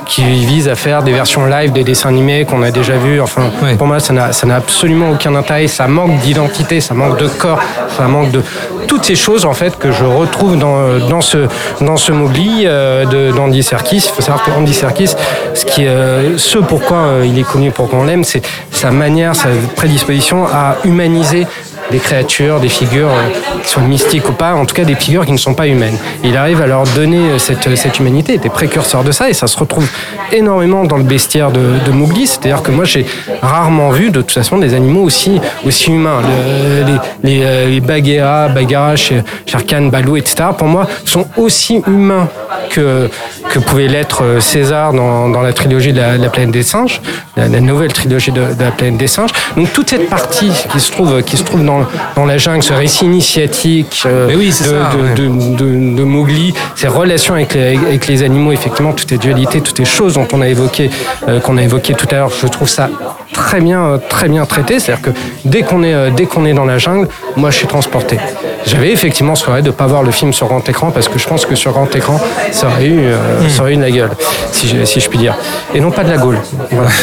[0.06, 3.22] qui vise à faire des versions live des dessins animés qu'on a déjà vus.
[3.22, 5.68] Enfin, pour moi ça n'a absolument aucun intérêt.
[5.68, 7.62] Ça manque d'identité, ça manque de corps,
[7.98, 8.42] ça manque de
[8.88, 11.48] toutes ces choses en fait que je retrouve dans, dans ce
[11.82, 13.98] dans ce Mowgli euh, d'Andy Serkis.
[13.98, 15.16] Il faut savoir que Andy Serkis,
[15.54, 18.42] ce qui euh, ce pourquoi euh, il est connu, pourquoi on l'aime, c'est
[18.72, 21.48] sa manière, sa prédisposition à humaniser
[21.92, 25.26] des créatures, des figures, euh, qui soient mystiques ou pas, en tout cas des figures
[25.26, 25.98] qui ne sont pas humaines.
[26.24, 29.34] Il arrive à leur donner euh, cette, cette humanité, il était précurseur de ça, et
[29.34, 29.88] ça se retrouve
[30.32, 33.06] énormément dans le bestiaire de, de Mowgli, c'est-à-dire que moi j'ai
[33.42, 36.22] rarement vu de toute façon des animaux aussi, aussi humains.
[36.22, 36.86] Le-
[37.24, 41.82] les, les, euh, les Bagheera, Bagheera, Sher Shere Khan, Balou, etc., pour moi, sont aussi
[41.88, 42.28] humains
[42.70, 43.10] que,
[43.50, 47.02] que pouvait l'être euh, César dans, dans la trilogie de la, de la des singes,
[47.38, 49.30] la, la nouvelle trilogie de, de la planète des singes.
[49.56, 51.75] Donc toute cette partie qui se trouve, qui se trouve dans,
[52.16, 55.14] dans la jungle, ce récit initiatique euh, oui, de, ça, de, ouais.
[55.16, 59.80] de, de- Mowgli, ses relations avec les, avec les animaux, effectivement, toutes les dualités, toutes
[59.80, 60.90] les choses dont on a évoqué,
[61.28, 62.90] euh, qu'on a évoqué tout à l'heure, je trouve ça
[63.34, 64.80] très bien, euh, très bien traité.
[64.80, 65.10] C'est-à-dire que
[65.46, 68.18] dès qu'on est, euh, dès qu'on est dans la jungle, moi je suis transporté.
[68.66, 71.28] J'avais effectivement souhaité de ne pas voir le film sur grand écran parce que je
[71.28, 72.20] pense que sur grand écran,
[72.52, 74.10] ça aurait eu, euh, ça aurait eu de la gueule,
[74.52, 75.36] si je, si je puis dire.
[75.76, 76.40] Et non pas de la gaule.
[76.72, 76.90] Voilà.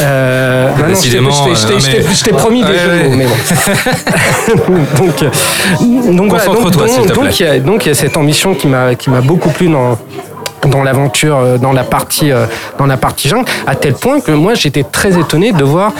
[0.00, 3.08] Euh, bah non, je t'ai- promis des Ouais, jeux ouais.
[3.08, 3.34] mots, mais bon.
[4.98, 8.54] donc, euh, donc, voilà, donc, donc, il y a, donc il y a cette ambition
[8.54, 9.98] qui m'a qui m'a beaucoup plu dans
[10.68, 12.46] dans l'aventure, euh, dans la partie euh,
[12.78, 15.92] dans la partie jungle, à tel point que moi j'étais très étonné de voir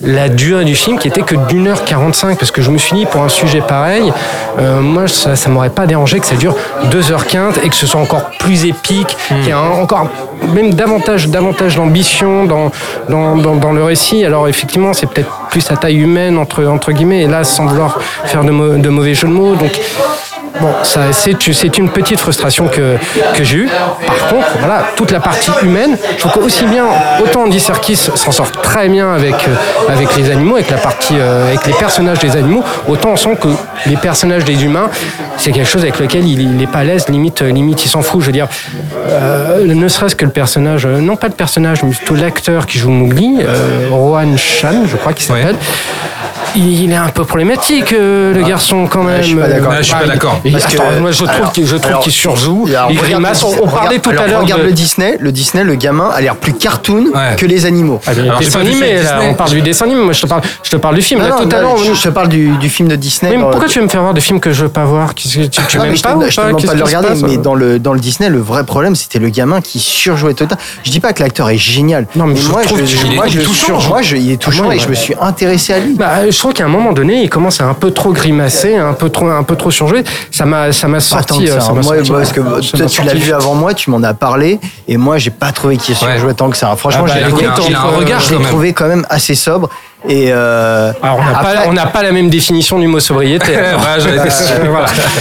[0.00, 2.94] la durée du film qui était que d'une heure 45 parce que je me suis
[2.96, 4.12] dit pour un sujet pareil
[4.58, 6.54] euh, moi ça, ça m'aurait pas dérangé que ça dure
[6.90, 10.08] 2h15 et que ce soit encore plus épique qu'il y a encore
[10.54, 12.70] même davantage davantage d'ambition dans
[13.08, 14.24] le récit.
[14.24, 17.98] Alors effectivement c'est peut-être plus à taille humaine entre entre guillemets et là sans vouloir
[18.24, 19.56] faire de, de mauvais jeux de mots.
[19.56, 19.78] Donc
[20.60, 22.96] Bon, ça, c'est, c'est une petite frustration que,
[23.34, 23.68] que j'ai eue.
[24.06, 26.84] Par contre, voilà, toute la partie humaine, je trouve qu'aussi bien,
[27.22, 31.14] autant Andy Serkis s'en sort très bien avec, euh, avec les animaux, avec la partie,
[31.16, 33.48] euh, avec les personnages des animaux, autant on sent que
[33.86, 34.90] les personnages des humains,
[35.36, 37.88] c'est quelque chose avec lequel il, il est pas à l'aise, limite, euh, limite il
[37.88, 38.20] s'en fout.
[38.20, 38.48] Je veux dire,
[39.06, 42.78] euh, ne serait-ce que le personnage, euh, non pas le personnage, mais plutôt l'acteur qui
[42.78, 43.38] joue Mowgli,
[43.90, 45.56] Rohan Chan, je crois qu'il s'appelle.
[46.58, 49.22] Il il est un peu problématique, euh, le garçon, quand même.
[49.22, 49.72] je suis pas d'accord.
[49.72, 50.40] Ah, je suis pas d'accord.
[50.50, 52.66] Parce que- attends, moi, je trouve alors, qu'il je trouve alors, qu'il surjoue.
[52.68, 53.44] Alors, il grimace.
[53.44, 54.40] On, parlait regarde- tout à l'heure.
[54.42, 55.16] Regarde de- le Disney.
[55.20, 57.36] Le Disney, le gamin a l'air plus cartoon Ouais.
[57.36, 58.00] que les animaux.
[58.06, 60.02] Ah, dessin animé, le là, on parle du dessin animé.
[60.02, 61.20] Moi, je te parle, je te parle du film.
[61.20, 61.94] Non, là, non, tout à non, l'heure.
[61.94, 63.32] je, te parle du, du film de Disney.
[63.36, 65.14] Mais dans- pourquoi tu veux me faire voir des films que je veux pas voir?
[65.14, 67.54] Tu, tu mais m'aimes je pas je te demande pas de le regarder, mais dans
[67.54, 70.58] le, dans le Disney, le vrai problème, c'était le gamin qui surjouait total.
[70.82, 72.06] Je dis pas que l'acteur est génial.
[72.16, 73.78] Non, mais je moi, trouve je, moi, je, touchant.
[74.16, 75.96] il est touchant moi, et je me suis intéressé à lui.
[76.48, 79.10] Je trouve qu'à un moment donné, il commence à un peu trop grimacer, un peu
[79.10, 80.02] trop, un peu trop surjouer.
[80.30, 81.44] Ça m'a, ça m'a sorti.
[81.44, 81.60] que euh, ça.
[81.60, 84.14] ça m'a Moi, sorti- parce que toi, tu l'as vu avant moi, tu m'en as
[84.14, 84.58] parlé,
[84.88, 86.74] et moi, j'ai pas trouvé qu'il surjouait tant que ça.
[86.74, 88.88] Franchement, Ah bah, je l'ai écoute, trouvé- il a un je l'ai regard, trouvé quand
[88.88, 89.68] même assez sobre.
[90.08, 93.50] Et euh, Alors, on n'a pas, on n'a pas la même définition du mot sobriété.
[93.56, 93.98] Ouais, voilà.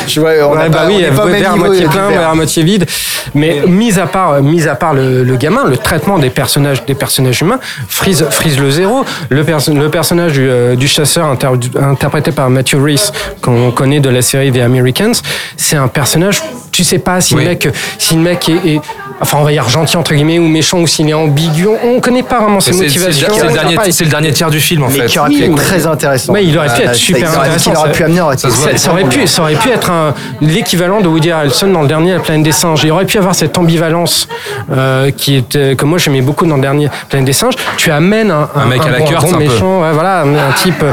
[0.08, 2.10] je vois, on Ouais, a bah pas- on oui, pas même verre à moitié plein,
[2.10, 2.30] verre.
[2.30, 2.86] à moitié vide.
[3.34, 6.94] Mais mis à part, mis à part le, le gamin, le traitement des personnages, des
[6.94, 9.04] personnages humains, frise, frise le zéro.
[9.30, 11.50] Le, perso- le personnage du, euh, du chasseur inter-
[11.82, 13.12] interprété par Matthew Reese,
[13.42, 15.14] qu'on connaît de la série The Americans,
[15.58, 16.42] c'est un personnage.
[16.72, 17.44] Tu sais pas si Oui.
[17.44, 18.82] le mec, si le mec est, est
[19.22, 21.68] enfin on va dire gentil entre guillemets ou méchant ou s'il est ambigu.
[21.84, 23.28] On ne connaît pas vraiment ses C'est- c'est- motivations.
[23.34, 23.92] C'est le, dernier- sait pas.
[23.92, 25.06] c'est le dernier tiers du film en Mais fait.
[25.08, 26.34] qui aurait pu Oui, être mais- très intéressant.
[26.34, 27.72] Ouais, il aurait pu Euh, être super intéressant.
[27.72, 31.08] Il aurait pu amener, aurait ça aurait pu, ça aurait pu être un- l'équivalent de
[31.08, 32.82] Woody Harrelson dans le dernier La planète des singes.
[32.84, 34.28] Il aurait pu avoir cette ambivalence
[34.72, 37.56] euh, qui était, que moi j'aimais beaucoup dans le dernier Planète des singes.
[37.78, 39.38] Tu amènes un, Un mec à la Kurtz, bon un peu.
[39.40, 40.84] méchant, ouais, voilà, un, un type,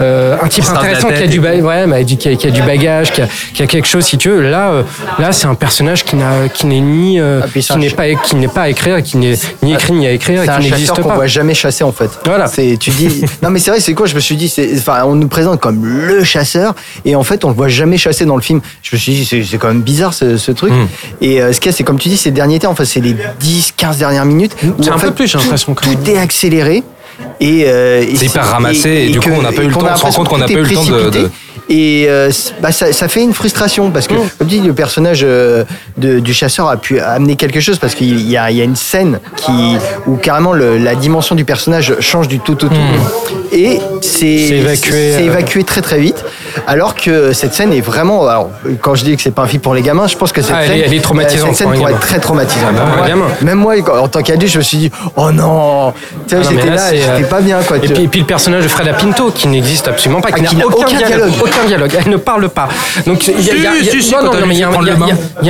[0.00, 2.62] euh, un type la intéressant qui a du, ouais, bah, qui, a, qui a du
[2.62, 4.42] bagage, qui a, qui a quelque chose si tu veux.
[4.50, 4.82] Là, euh,
[5.18, 8.36] là c'est un personnage qui n'a, qui n'est ni, euh, Ah, qui n'est pas, qui
[8.36, 10.62] n'est pas à écrire, qui n'est ni écrit ni à écrire, et C'est un qui
[10.64, 11.14] chasseur n'existe qu'on pas.
[11.14, 12.10] voit jamais chasser en fait.
[12.24, 12.46] Voilà.
[12.46, 15.02] C'est tu dis non mais c'est vrai c'est quoi je me suis dit c'est enfin
[15.04, 18.36] on nous présente comme le chasseur et en fait on le voit jamais chasser dans
[18.36, 18.60] le film.
[18.82, 20.72] Je me suis dit c'est quand même bizarre ce, ce truc.
[20.72, 20.86] Hmm.
[21.20, 23.00] Et euh, ce qu'il y a c'est comme tu dis ces derniers temps enfin c'est
[23.00, 25.86] les 10 15 dernières minutes où en un peu fait, plus, j'ai tout- l'impression, quand
[25.90, 26.82] Tout est accéléré.
[27.38, 29.80] Et, euh, et C'est hyper ramassé, et du coup, on n'a pas eu le qu'on
[29.80, 31.30] temps, on se rend compte qu'on n'a tout pas eu le temps de-
[31.70, 34.28] Et euh, bah, ça, ça fait une frustration parce que, Mm.
[34.38, 35.64] comme dis, le personnage euh,
[35.96, 38.64] de- du chasseur a pu amener quelque chose parce qu'il y a, il y a
[38.64, 42.74] une scène qui, où carrément le- la dimension du personnage change du tout au tout.
[43.52, 44.08] Et c'est
[44.48, 46.24] C'est évacué, euh, évacué très très vite.
[46.66, 48.26] Alors que cette scène est vraiment.
[48.28, 48.50] Alors,
[48.80, 50.52] quand je dis que c'est pas un film pour les gamins, je pense que cette
[50.54, 52.74] Ah, elle scène, est- elle est traumatisante cette scène pour pourrait être très traumatisante.
[52.76, 53.26] Ah bah, Moi.
[53.42, 55.92] Même moi, en tant qu'adulte, je me suis dit, oh non,
[56.28, 57.76] tu vois, Ah j'étais là, et euh, j'étais pas bien quoi.
[57.78, 60.42] Et puis, et puis le personnage de Freda Pinto qui n'existe absolument pas, qui Ah,
[60.42, 61.32] n'a qui n'a aucun, aucun dialogue, dialogue.
[61.60, 61.92] Aucun dialogue.
[62.04, 62.68] Elle ne parle pas.
[63.06, 63.50] Donc il y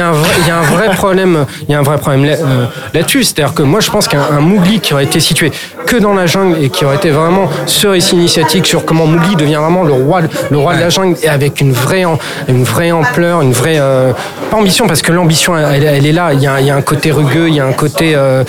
[0.00, 1.46] a, un- vrai- problème.
[1.68, 3.24] Il y a un vrai problème là- euh, là-dessus.
[3.24, 5.50] C'est-à-dire que moi je pense qu'un un Mowgli qui aurait été situé
[5.86, 9.36] que dans la jungle et qui aurait été vraiment ce récit initiatique sur comment Mowgli
[9.36, 12.04] devient vraiment le roi, le roi de la jungle et avec une vraie,
[12.48, 14.12] une vraie ampleur, une vraie euh,
[14.50, 16.30] pas ambition parce que l'ambition elle, elle est là.
[16.32, 18.44] Il y, a, il y a un côté rugueux, il y a un côté euh,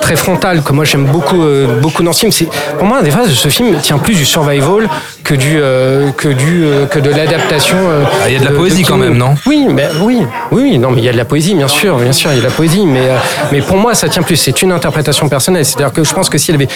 [0.00, 2.50] très frontal que moi j'aime beaucoup, euh, beaucoup dans ce film.
[2.78, 4.88] Pour moi des phases de ce film tient plus du survival
[5.24, 7.76] que du euh, que du euh, que de l'adaptation.
[7.78, 9.34] euh, Ah, il y a de la poésie quand même, non?
[9.46, 11.96] Oui, mais oui, oui, oui, non, mais il y a de la poésie, bien sûr,
[11.98, 13.16] bien sûr, il y a de la poésie, mais euh,
[13.52, 14.36] mais pour moi ça tient plus.
[14.36, 15.64] C'est une interprétation personnelle.
[15.64, 16.68] C'est-à-dire que je pense que s'il avait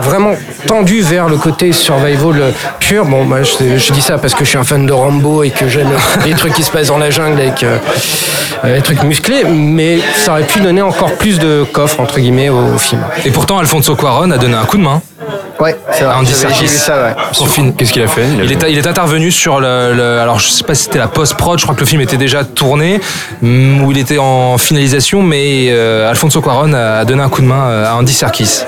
[0.00, 0.34] vraiment
[0.66, 4.50] tendu vers le côté survival pur, bon, moi je, je dis ça parce que je
[4.50, 5.90] suis un fan de Rambo et que j'aime
[6.24, 7.78] les trucs qui se passent dans la jungle avec euh,
[8.64, 12.48] euh, les trucs musclés, mais ça aurait pu donner encore plus de coffre entre guillemets
[12.48, 13.02] au, au film.
[13.24, 15.00] Et pourtant, Alfonso Cuaron a donné un coup de main
[15.60, 16.14] Ouais, c'est vrai.
[16.14, 16.58] à Andy J'avais- Serkis.
[16.66, 17.14] J'ai vu ça, ouais.
[17.30, 17.72] Son film.
[17.74, 20.64] Qu'est-ce qu'il a fait Il est, il est intervenu sur le, le- alors je sais
[20.64, 23.00] pas si c'était la post-prod, je crois que le film était déjà tourné,
[23.42, 27.46] mm, où il était en finalisation, mais euh, Alfonso Cuaron a donné un coup de
[27.46, 28.62] main à Andy Serkis.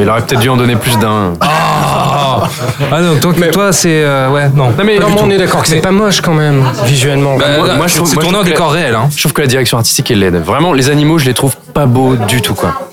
[0.00, 1.34] Bah, il aurait peut-être dû en donner plus d'un.
[1.42, 2.44] Ah,
[2.90, 4.70] ah non, toi, toi c'est euh, ouais non.
[4.70, 7.36] Non, mais Non, mais on est d'accord que c'est Mais- pas moche quand même visuellement.
[7.36, 8.94] Bah, moi- là, moi, je trouve- c'est tourné en décor réel.
[8.94, 9.08] Hein.
[9.14, 10.36] Je trouve que la direction artistique est laide.
[10.36, 12.88] Vraiment, les animaux, je les trouve pas beaux du tout, quoi.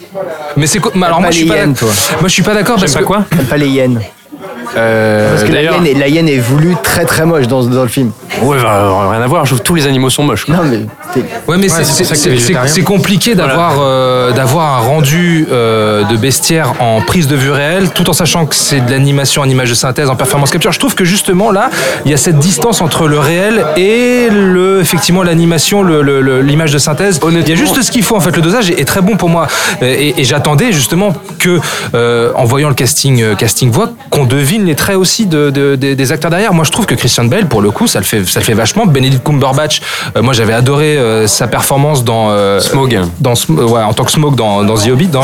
[0.57, 1.89] Mais c'est quoi mais alors moi je suis pas hyènes, d'ac- toi.
[2.19, 4.01] moi je suis pas d'accord parce que pas quoi pas les hyènes.
[4.77, 7.81] Euh, Parce que la hyène, est, la hyène est voulue très très moche dans, dans
[7.83, 8.11] le film.
[8.43, 9.45] ouais, bah, rien à voir.
[9.45, 10.45] Je trouve que tous les animaux sont moches.
[10.45, 10.55] quoi.
[10.57, 10.79] Non mais
[11.47, 17.27] Ouais, mais Ouais, c'est- compliqué d'avoir euh, d'avoir un rendu euh, de bestiaire en prise
[17.27, 20.15] de vue réelle, tout en sachant que c'est de l'animation en image de synthèse, en
[20.15, 20.71] performance capture.
[20.71, 21.69] Je trouve que justement là,
[22.05, 26.41] il y a cette distance entre le réel et le effectivement l'animation, le- le- le-
[26.41, 27.19] l'image de synthèse.
[27.29, 28.35] Il y a juste ce qu'il faut en fait.
[28.35, 29.47] Le dosage est, est très bon pour moi,
[29.81, 31.59] et, et j'attendais justement que
[31.95, 35.75] euh, en voyant le casting euh, casting voix, qu'on devine les traits aussi de, de-
[35.75, 36.53] des- des acteurs derrière.
[36.53, 38.53] Moi, je trouve que Christian Bale, pour le coup, ça le fait ça le fait
[38.53, 38.85] vachement.
[38.85, 39.81] Benedict Cumberbatch,
[40.15, 42.99] euh, moi j'avais adoré euh, sa performance dans euh, Smog.
[43.19, 45.07] dans ouais, en tant que Smoke dans, dans The Hobbit.
[45.07, 45.23] Dans...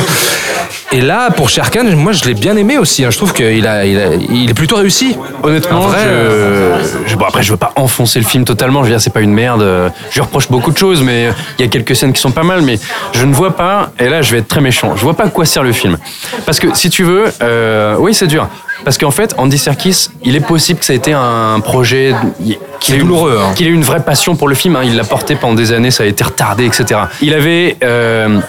[0.91, 3.03] Et là, pour Sherkan, moi je l'ai bien aimé aussi.
[3.03, 3.09] hein.
[3.11, 5.15] Je trouve qu'il a, il a- il est plutôt réussi.
[5.43, 8.79] Honnêtement, En vrai, je, je- bon après je veux pas enfoncer le film totalement.
[8.83, 9.61] Je veux dire c'est pas une merde.
[10.09, 12.43] Je lui reproche beaucoup de choses, mais il y a quelques scènes qui sont pas
[12.43, 12.61] mal.
[12.61, 12.77] Mais
[13.13, 13.91] je ne vois pas.
[13.99, 14.95] Et là je vais être très méchant.
[14.95, 15.97] Je vois pas à quoi sert le film.
[16.45, 18.47] Parce que si tu veux, euh, oui c'est dur.
[18.83, 22.13] Parce qu'en fait Andy Serkis, il est possible que ça ait été un projet
[22.79, 23.53] qui est douloureux, hein.
[23.55, 24.75] qu'il ait eu une vraie passion pour le film.
[24.75, 24.81] hein.
[24.83, 26.99] Il l'a porté pendant des années, ça a été retardé, etc.
[27.21, 28.39] Il avait euh,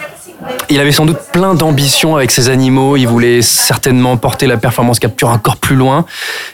[0.71, 2.97] il avait sans doute plein d'ambitions avec ses animaux.
[2.97, 6.05] Il voulait certainement porter la performance capture encore plus loin.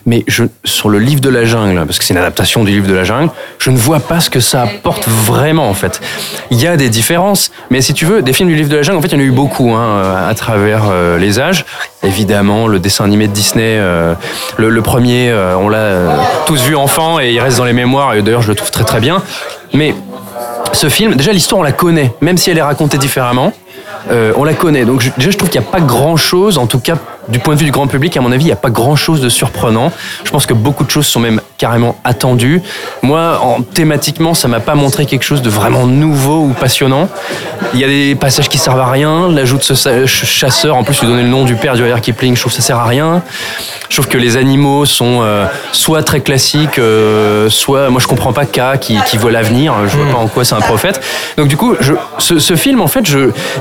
[0.06, 2.88] Mais je, sur le livre de la jungle, parce que c'est une adaptation du livre
[2.88, 6.00] de la jungle, je ne vois pas ce que ça apporte vraiment, en fait.
[6.50, 7.50] Il y a des différences.
[7.70, 9.16] Mais si tu veux, des films du livre de la jungle, en fait, il y
[9.16, 11.64] en a eu beaucoup, hein, à travers euh, les âges.
[12.02, 14.14] Évidemment, le dessin animé de Disney, euh,
[14.56, 18.14] le, premier, euh, on l'a tous vu enfant et il reste dans les mémoires.
[18.14, 19.22] Et d'ailleurs, je le trouve très très bien.
[19.72, 19.94] Mais
[20.72, 23.52] ce film, déjà l'histoire on la connaît, même si elle est racontée différemment,
[24.36, 24.84] on la connaît.
[24.84, 26.96] Donc je- déjà je trouve qu'il n'y a pas grand chose, en tout cas
[27.30, 28.96] du point de vue du grand public, à mon avis, il n'y a pas grand
[28.96, 29.92] chose de surprenant.
[30.24, 32.62] Je pense que beaucoup de choses sont même carrément attendu.
[33.02, 37.08] Moi, en, thématiquement, ça m'a pas montré quelque chose de vraiment nouveau ou passionnant.
[37.74, 39.28] Il y a des passages qui servent à rien.
[39.28, 42.34] L'ajout de ce chasseur, en plus, lui donner le nom du père du Rudyard Kipling,
[42.34, 43.22] je trouve que ça sert à rien.
[43.88, 48.32] Je trouve que les animaux sont euh, soit très classiques, euh, soit moi je comprends
[48.32, 49.74] pas K qui, qui voit l'avenir.
[49.88, 51.00] Je vois pas en quoi c'est un prophète.
[51.36, 53.04] Donc du coup, je, ce, ce film, en fait,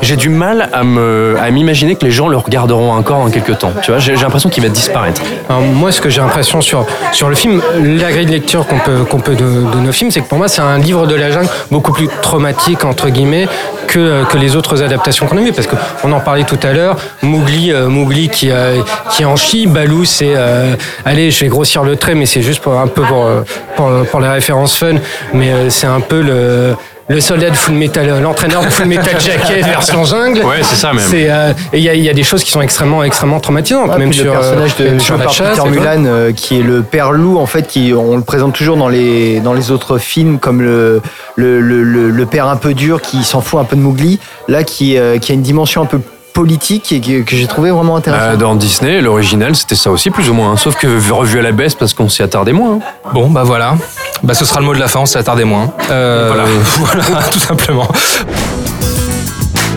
[0.02, 3.59] j'ai du mal à m'imaginer que les gens le regarderont encore dans quelques temps.
[3.82, 5.22] Tu vois, j'ai, l'impression qu'il va disparaître.
[5.50, 9.04] Alors, moi, ce que j'ai l'impression sur, sur le film, la de lecture qu'on peut,
[9.10, 11.32] qu'on peut de, de nos films, c'est que pour moi, c'est un livre de la
[11.32, 13.48] jungle beaucoup plus traumatique, entre guillemets,
[13.88, 15.54] que, que les autres adaptations qu'on a vues.
[15.54, 18.82] Parce qu'on en parlait tout à l'heure, Mowgli, euh, Mowgli qui, euh,
[19.12, 20.34] qui en chie, Balou, c'est.
[20.36, 23.42] euh, allez, je vais grossir le trait, mais c'est juste pour, un peu pour, euh,
[23.76, 24.96] pour, pour les références fun,
[25.34, 26.76] mais euh, c'est un peu le.
[27.12, 30.42] Le soldat de Full Metal, euh, l'entraîneur de Full Metal Jacket version jungle.
[30.46, 31.04] Ouais, c'est ça même.
[31.04, 33.40] C'est, euh, et il y, a- il y a des choses qui sont extrêmement, extrêmement
[33.40, 35.58] traumatisantes, Ouais, même sur le personnage euh, de sur la par chasse.
[35.58, 35.70] Peter.
[35.72, 38.90] Mulan, euh, qui est le père loup, en fait, qui on le présente toujours dans
[38.90, 41.02] les dans les autres films comme le
[41.36, 44.20] le, le, le- le père un peu dur qui s'en fout un peu de Mowgli,
[44.48, 46.00] là qui euh, qui a une dimension un peu
[46.34, 48.24] politique et que, que j'ai trouvé vraiment intéressant.
[48.34, 50.52] Euh, dans Disney, l'original, c'était ça aussi, plus ou moins.
[50.52, 50.58] hein.
[50.58, 52.76] Sauf que revu à la baisse parce qu'on s'y attardait moins.
[52.76, 52.80] hein.
[53.14, 53.76] Bon, bah voilà.
[54.24, 55.72] Bah, ce sera le mot de la fin, on s'y attardait moins.
[55.92, 56.44] Euh, Voilà.
[57.04, 57.88] voilà, tout simplement.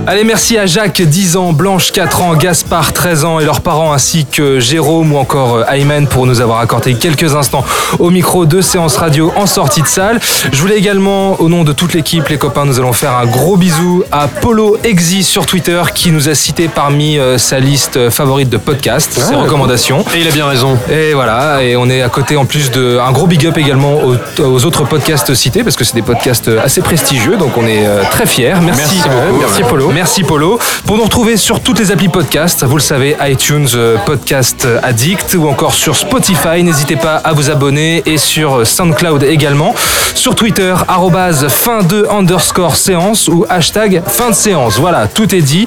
[0.05, 3.93] Allez, merci à Jacques, 10 ans, Blanche, 4 ans, Gaspard, 13 ans et leurs parents,
[3.93, 7.65] ainsi que Jérôme ou encore euh, Ayman pour nous avoir accordé quelques instants
[8.01, 10.19] au micro de séance radio en sortie de salle.
[10.53, 13.57] Je voulais également, au nom de toute l'équipe, les copains, nous allons faire un gros
[13.57, 18.11] bisou à Polo Exi sur Twitter qui nous a cité parmi euh, sa liste euh,
[18.11, 20.05] favorite de podcasts, ses recommandations.
[20.17, 20.77] Et il a bien raison.
[20.91, 24.01] Et voilà, et on est à côté en plus de un gros big up également
[24.03, 27.87] aux, aux autres podcasts cités parce que c'est des podcasts assez prestigieux, donc on est
[28.11, 28.55] très fiers.
[28.61, 29.39] Merci, Merci beaucoup.
[29.39, 29.63] merci.
[29.63, 29.92] Polo.
[29.95, 30.59] Merci Polo.
[30.87, 35.35] Pour nous retrouver sur toutes les applis podcast, vous le savez, iTunes, euh, Podcast Addict
[35.35, 39.75] ou encore sur Spotify, n'hésitez pas à vous abonner et sur SoundCloud également.
[40.15, 44.79] Sur Twitter, arrobase fin de underscore séance ou hashtag fin de séance.
[44.79, 45.67] Voilà, tout est dit.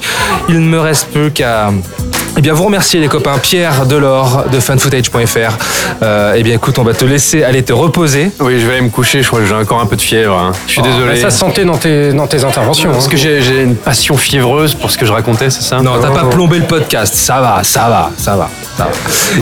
[0.50, 1.72] Il ne me reste plus qu'à
[2.38, 5.58] eh bien, vous remercier les copains Pierre Delors de fanfootage.fr.
[6.04, 8.32] Euh, eh bien, écoute, on va te laisser aller te reposer.
[8.40, 10.38] Oui, je vais aller me coucher, je crois que j'ai encore un peu de fièvre.
[10.38, 10.52] hein.
[10.68, 11.16] Je suis Oh, désolé.
[11.22, 12.92] Ça se sentait dans tes, dans tes interventions.
[12.92, 13.10] Parce hein.
[13.10, 15.78] que j'ai j'ai une passion fiévreuse pour ce que je racontais, c'est ça?
[15.82, 17.14] Non, t'as pas plombé le podcast.
[17.16, 18.50] Ça va, ça va, ça va.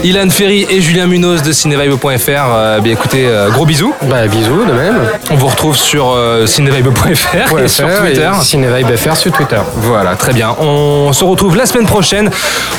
[0.03, 2.29] Ilan Ferry et Julien Munoz de cinevibe.fr.
[2.29, 3.93] Euh, bien, écoutez, euh, gros bisous.
[4.03, 4.95] Bah, bisous de même.
[5.31, 8.29] On vous retrouve sur euh, cinevibe.fr et sur Twitter.
[8.41, 9.59] CinéVibeFR sur Twitter.
[9.77, 10.55] Voilà, très bien.
[10.59, 12.29] On se retrouve la semaine prochaine.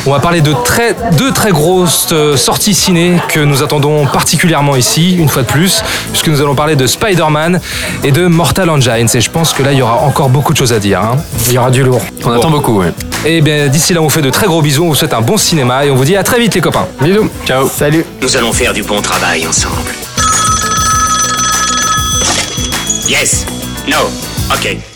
[0.06, 4.76] On va parler de très, deux très grosses euh, sorties ciné que nous attendons particulièrement
[4.76, 5.82] ici, une fois de plus,
[6.12, 7.60] puisque nous allons parler de Spider-Man
[8.04, 9.08] et de Mortal Engines.
[9.14, 11.00] Et je pense que là, il y aura encore beaucoup de choses à dire.
[11.00, 11.16] hein.
[11.48, 12.02] Il y aura du lourd.
[12.24, 12.92] On attend beaucoup, ouais.
[13.26, 14.84] Et bien, d'ici là, on vous fait de très gros bisous.
[14.84, 16.86] On vous souhaite un bon cinéma et on vous dit à très vite, les copains.
[17.00, 17.30] Bisous.
[17.46, 17.68] Ciao.
[17.68, 18.04] Salut.
[18.20, 19.92] Nous allons faire du bon travail ensemble.
[23.08, 23.46] Yes.
[23.88, 24.10] No.
[24.52, 24.93] Ok.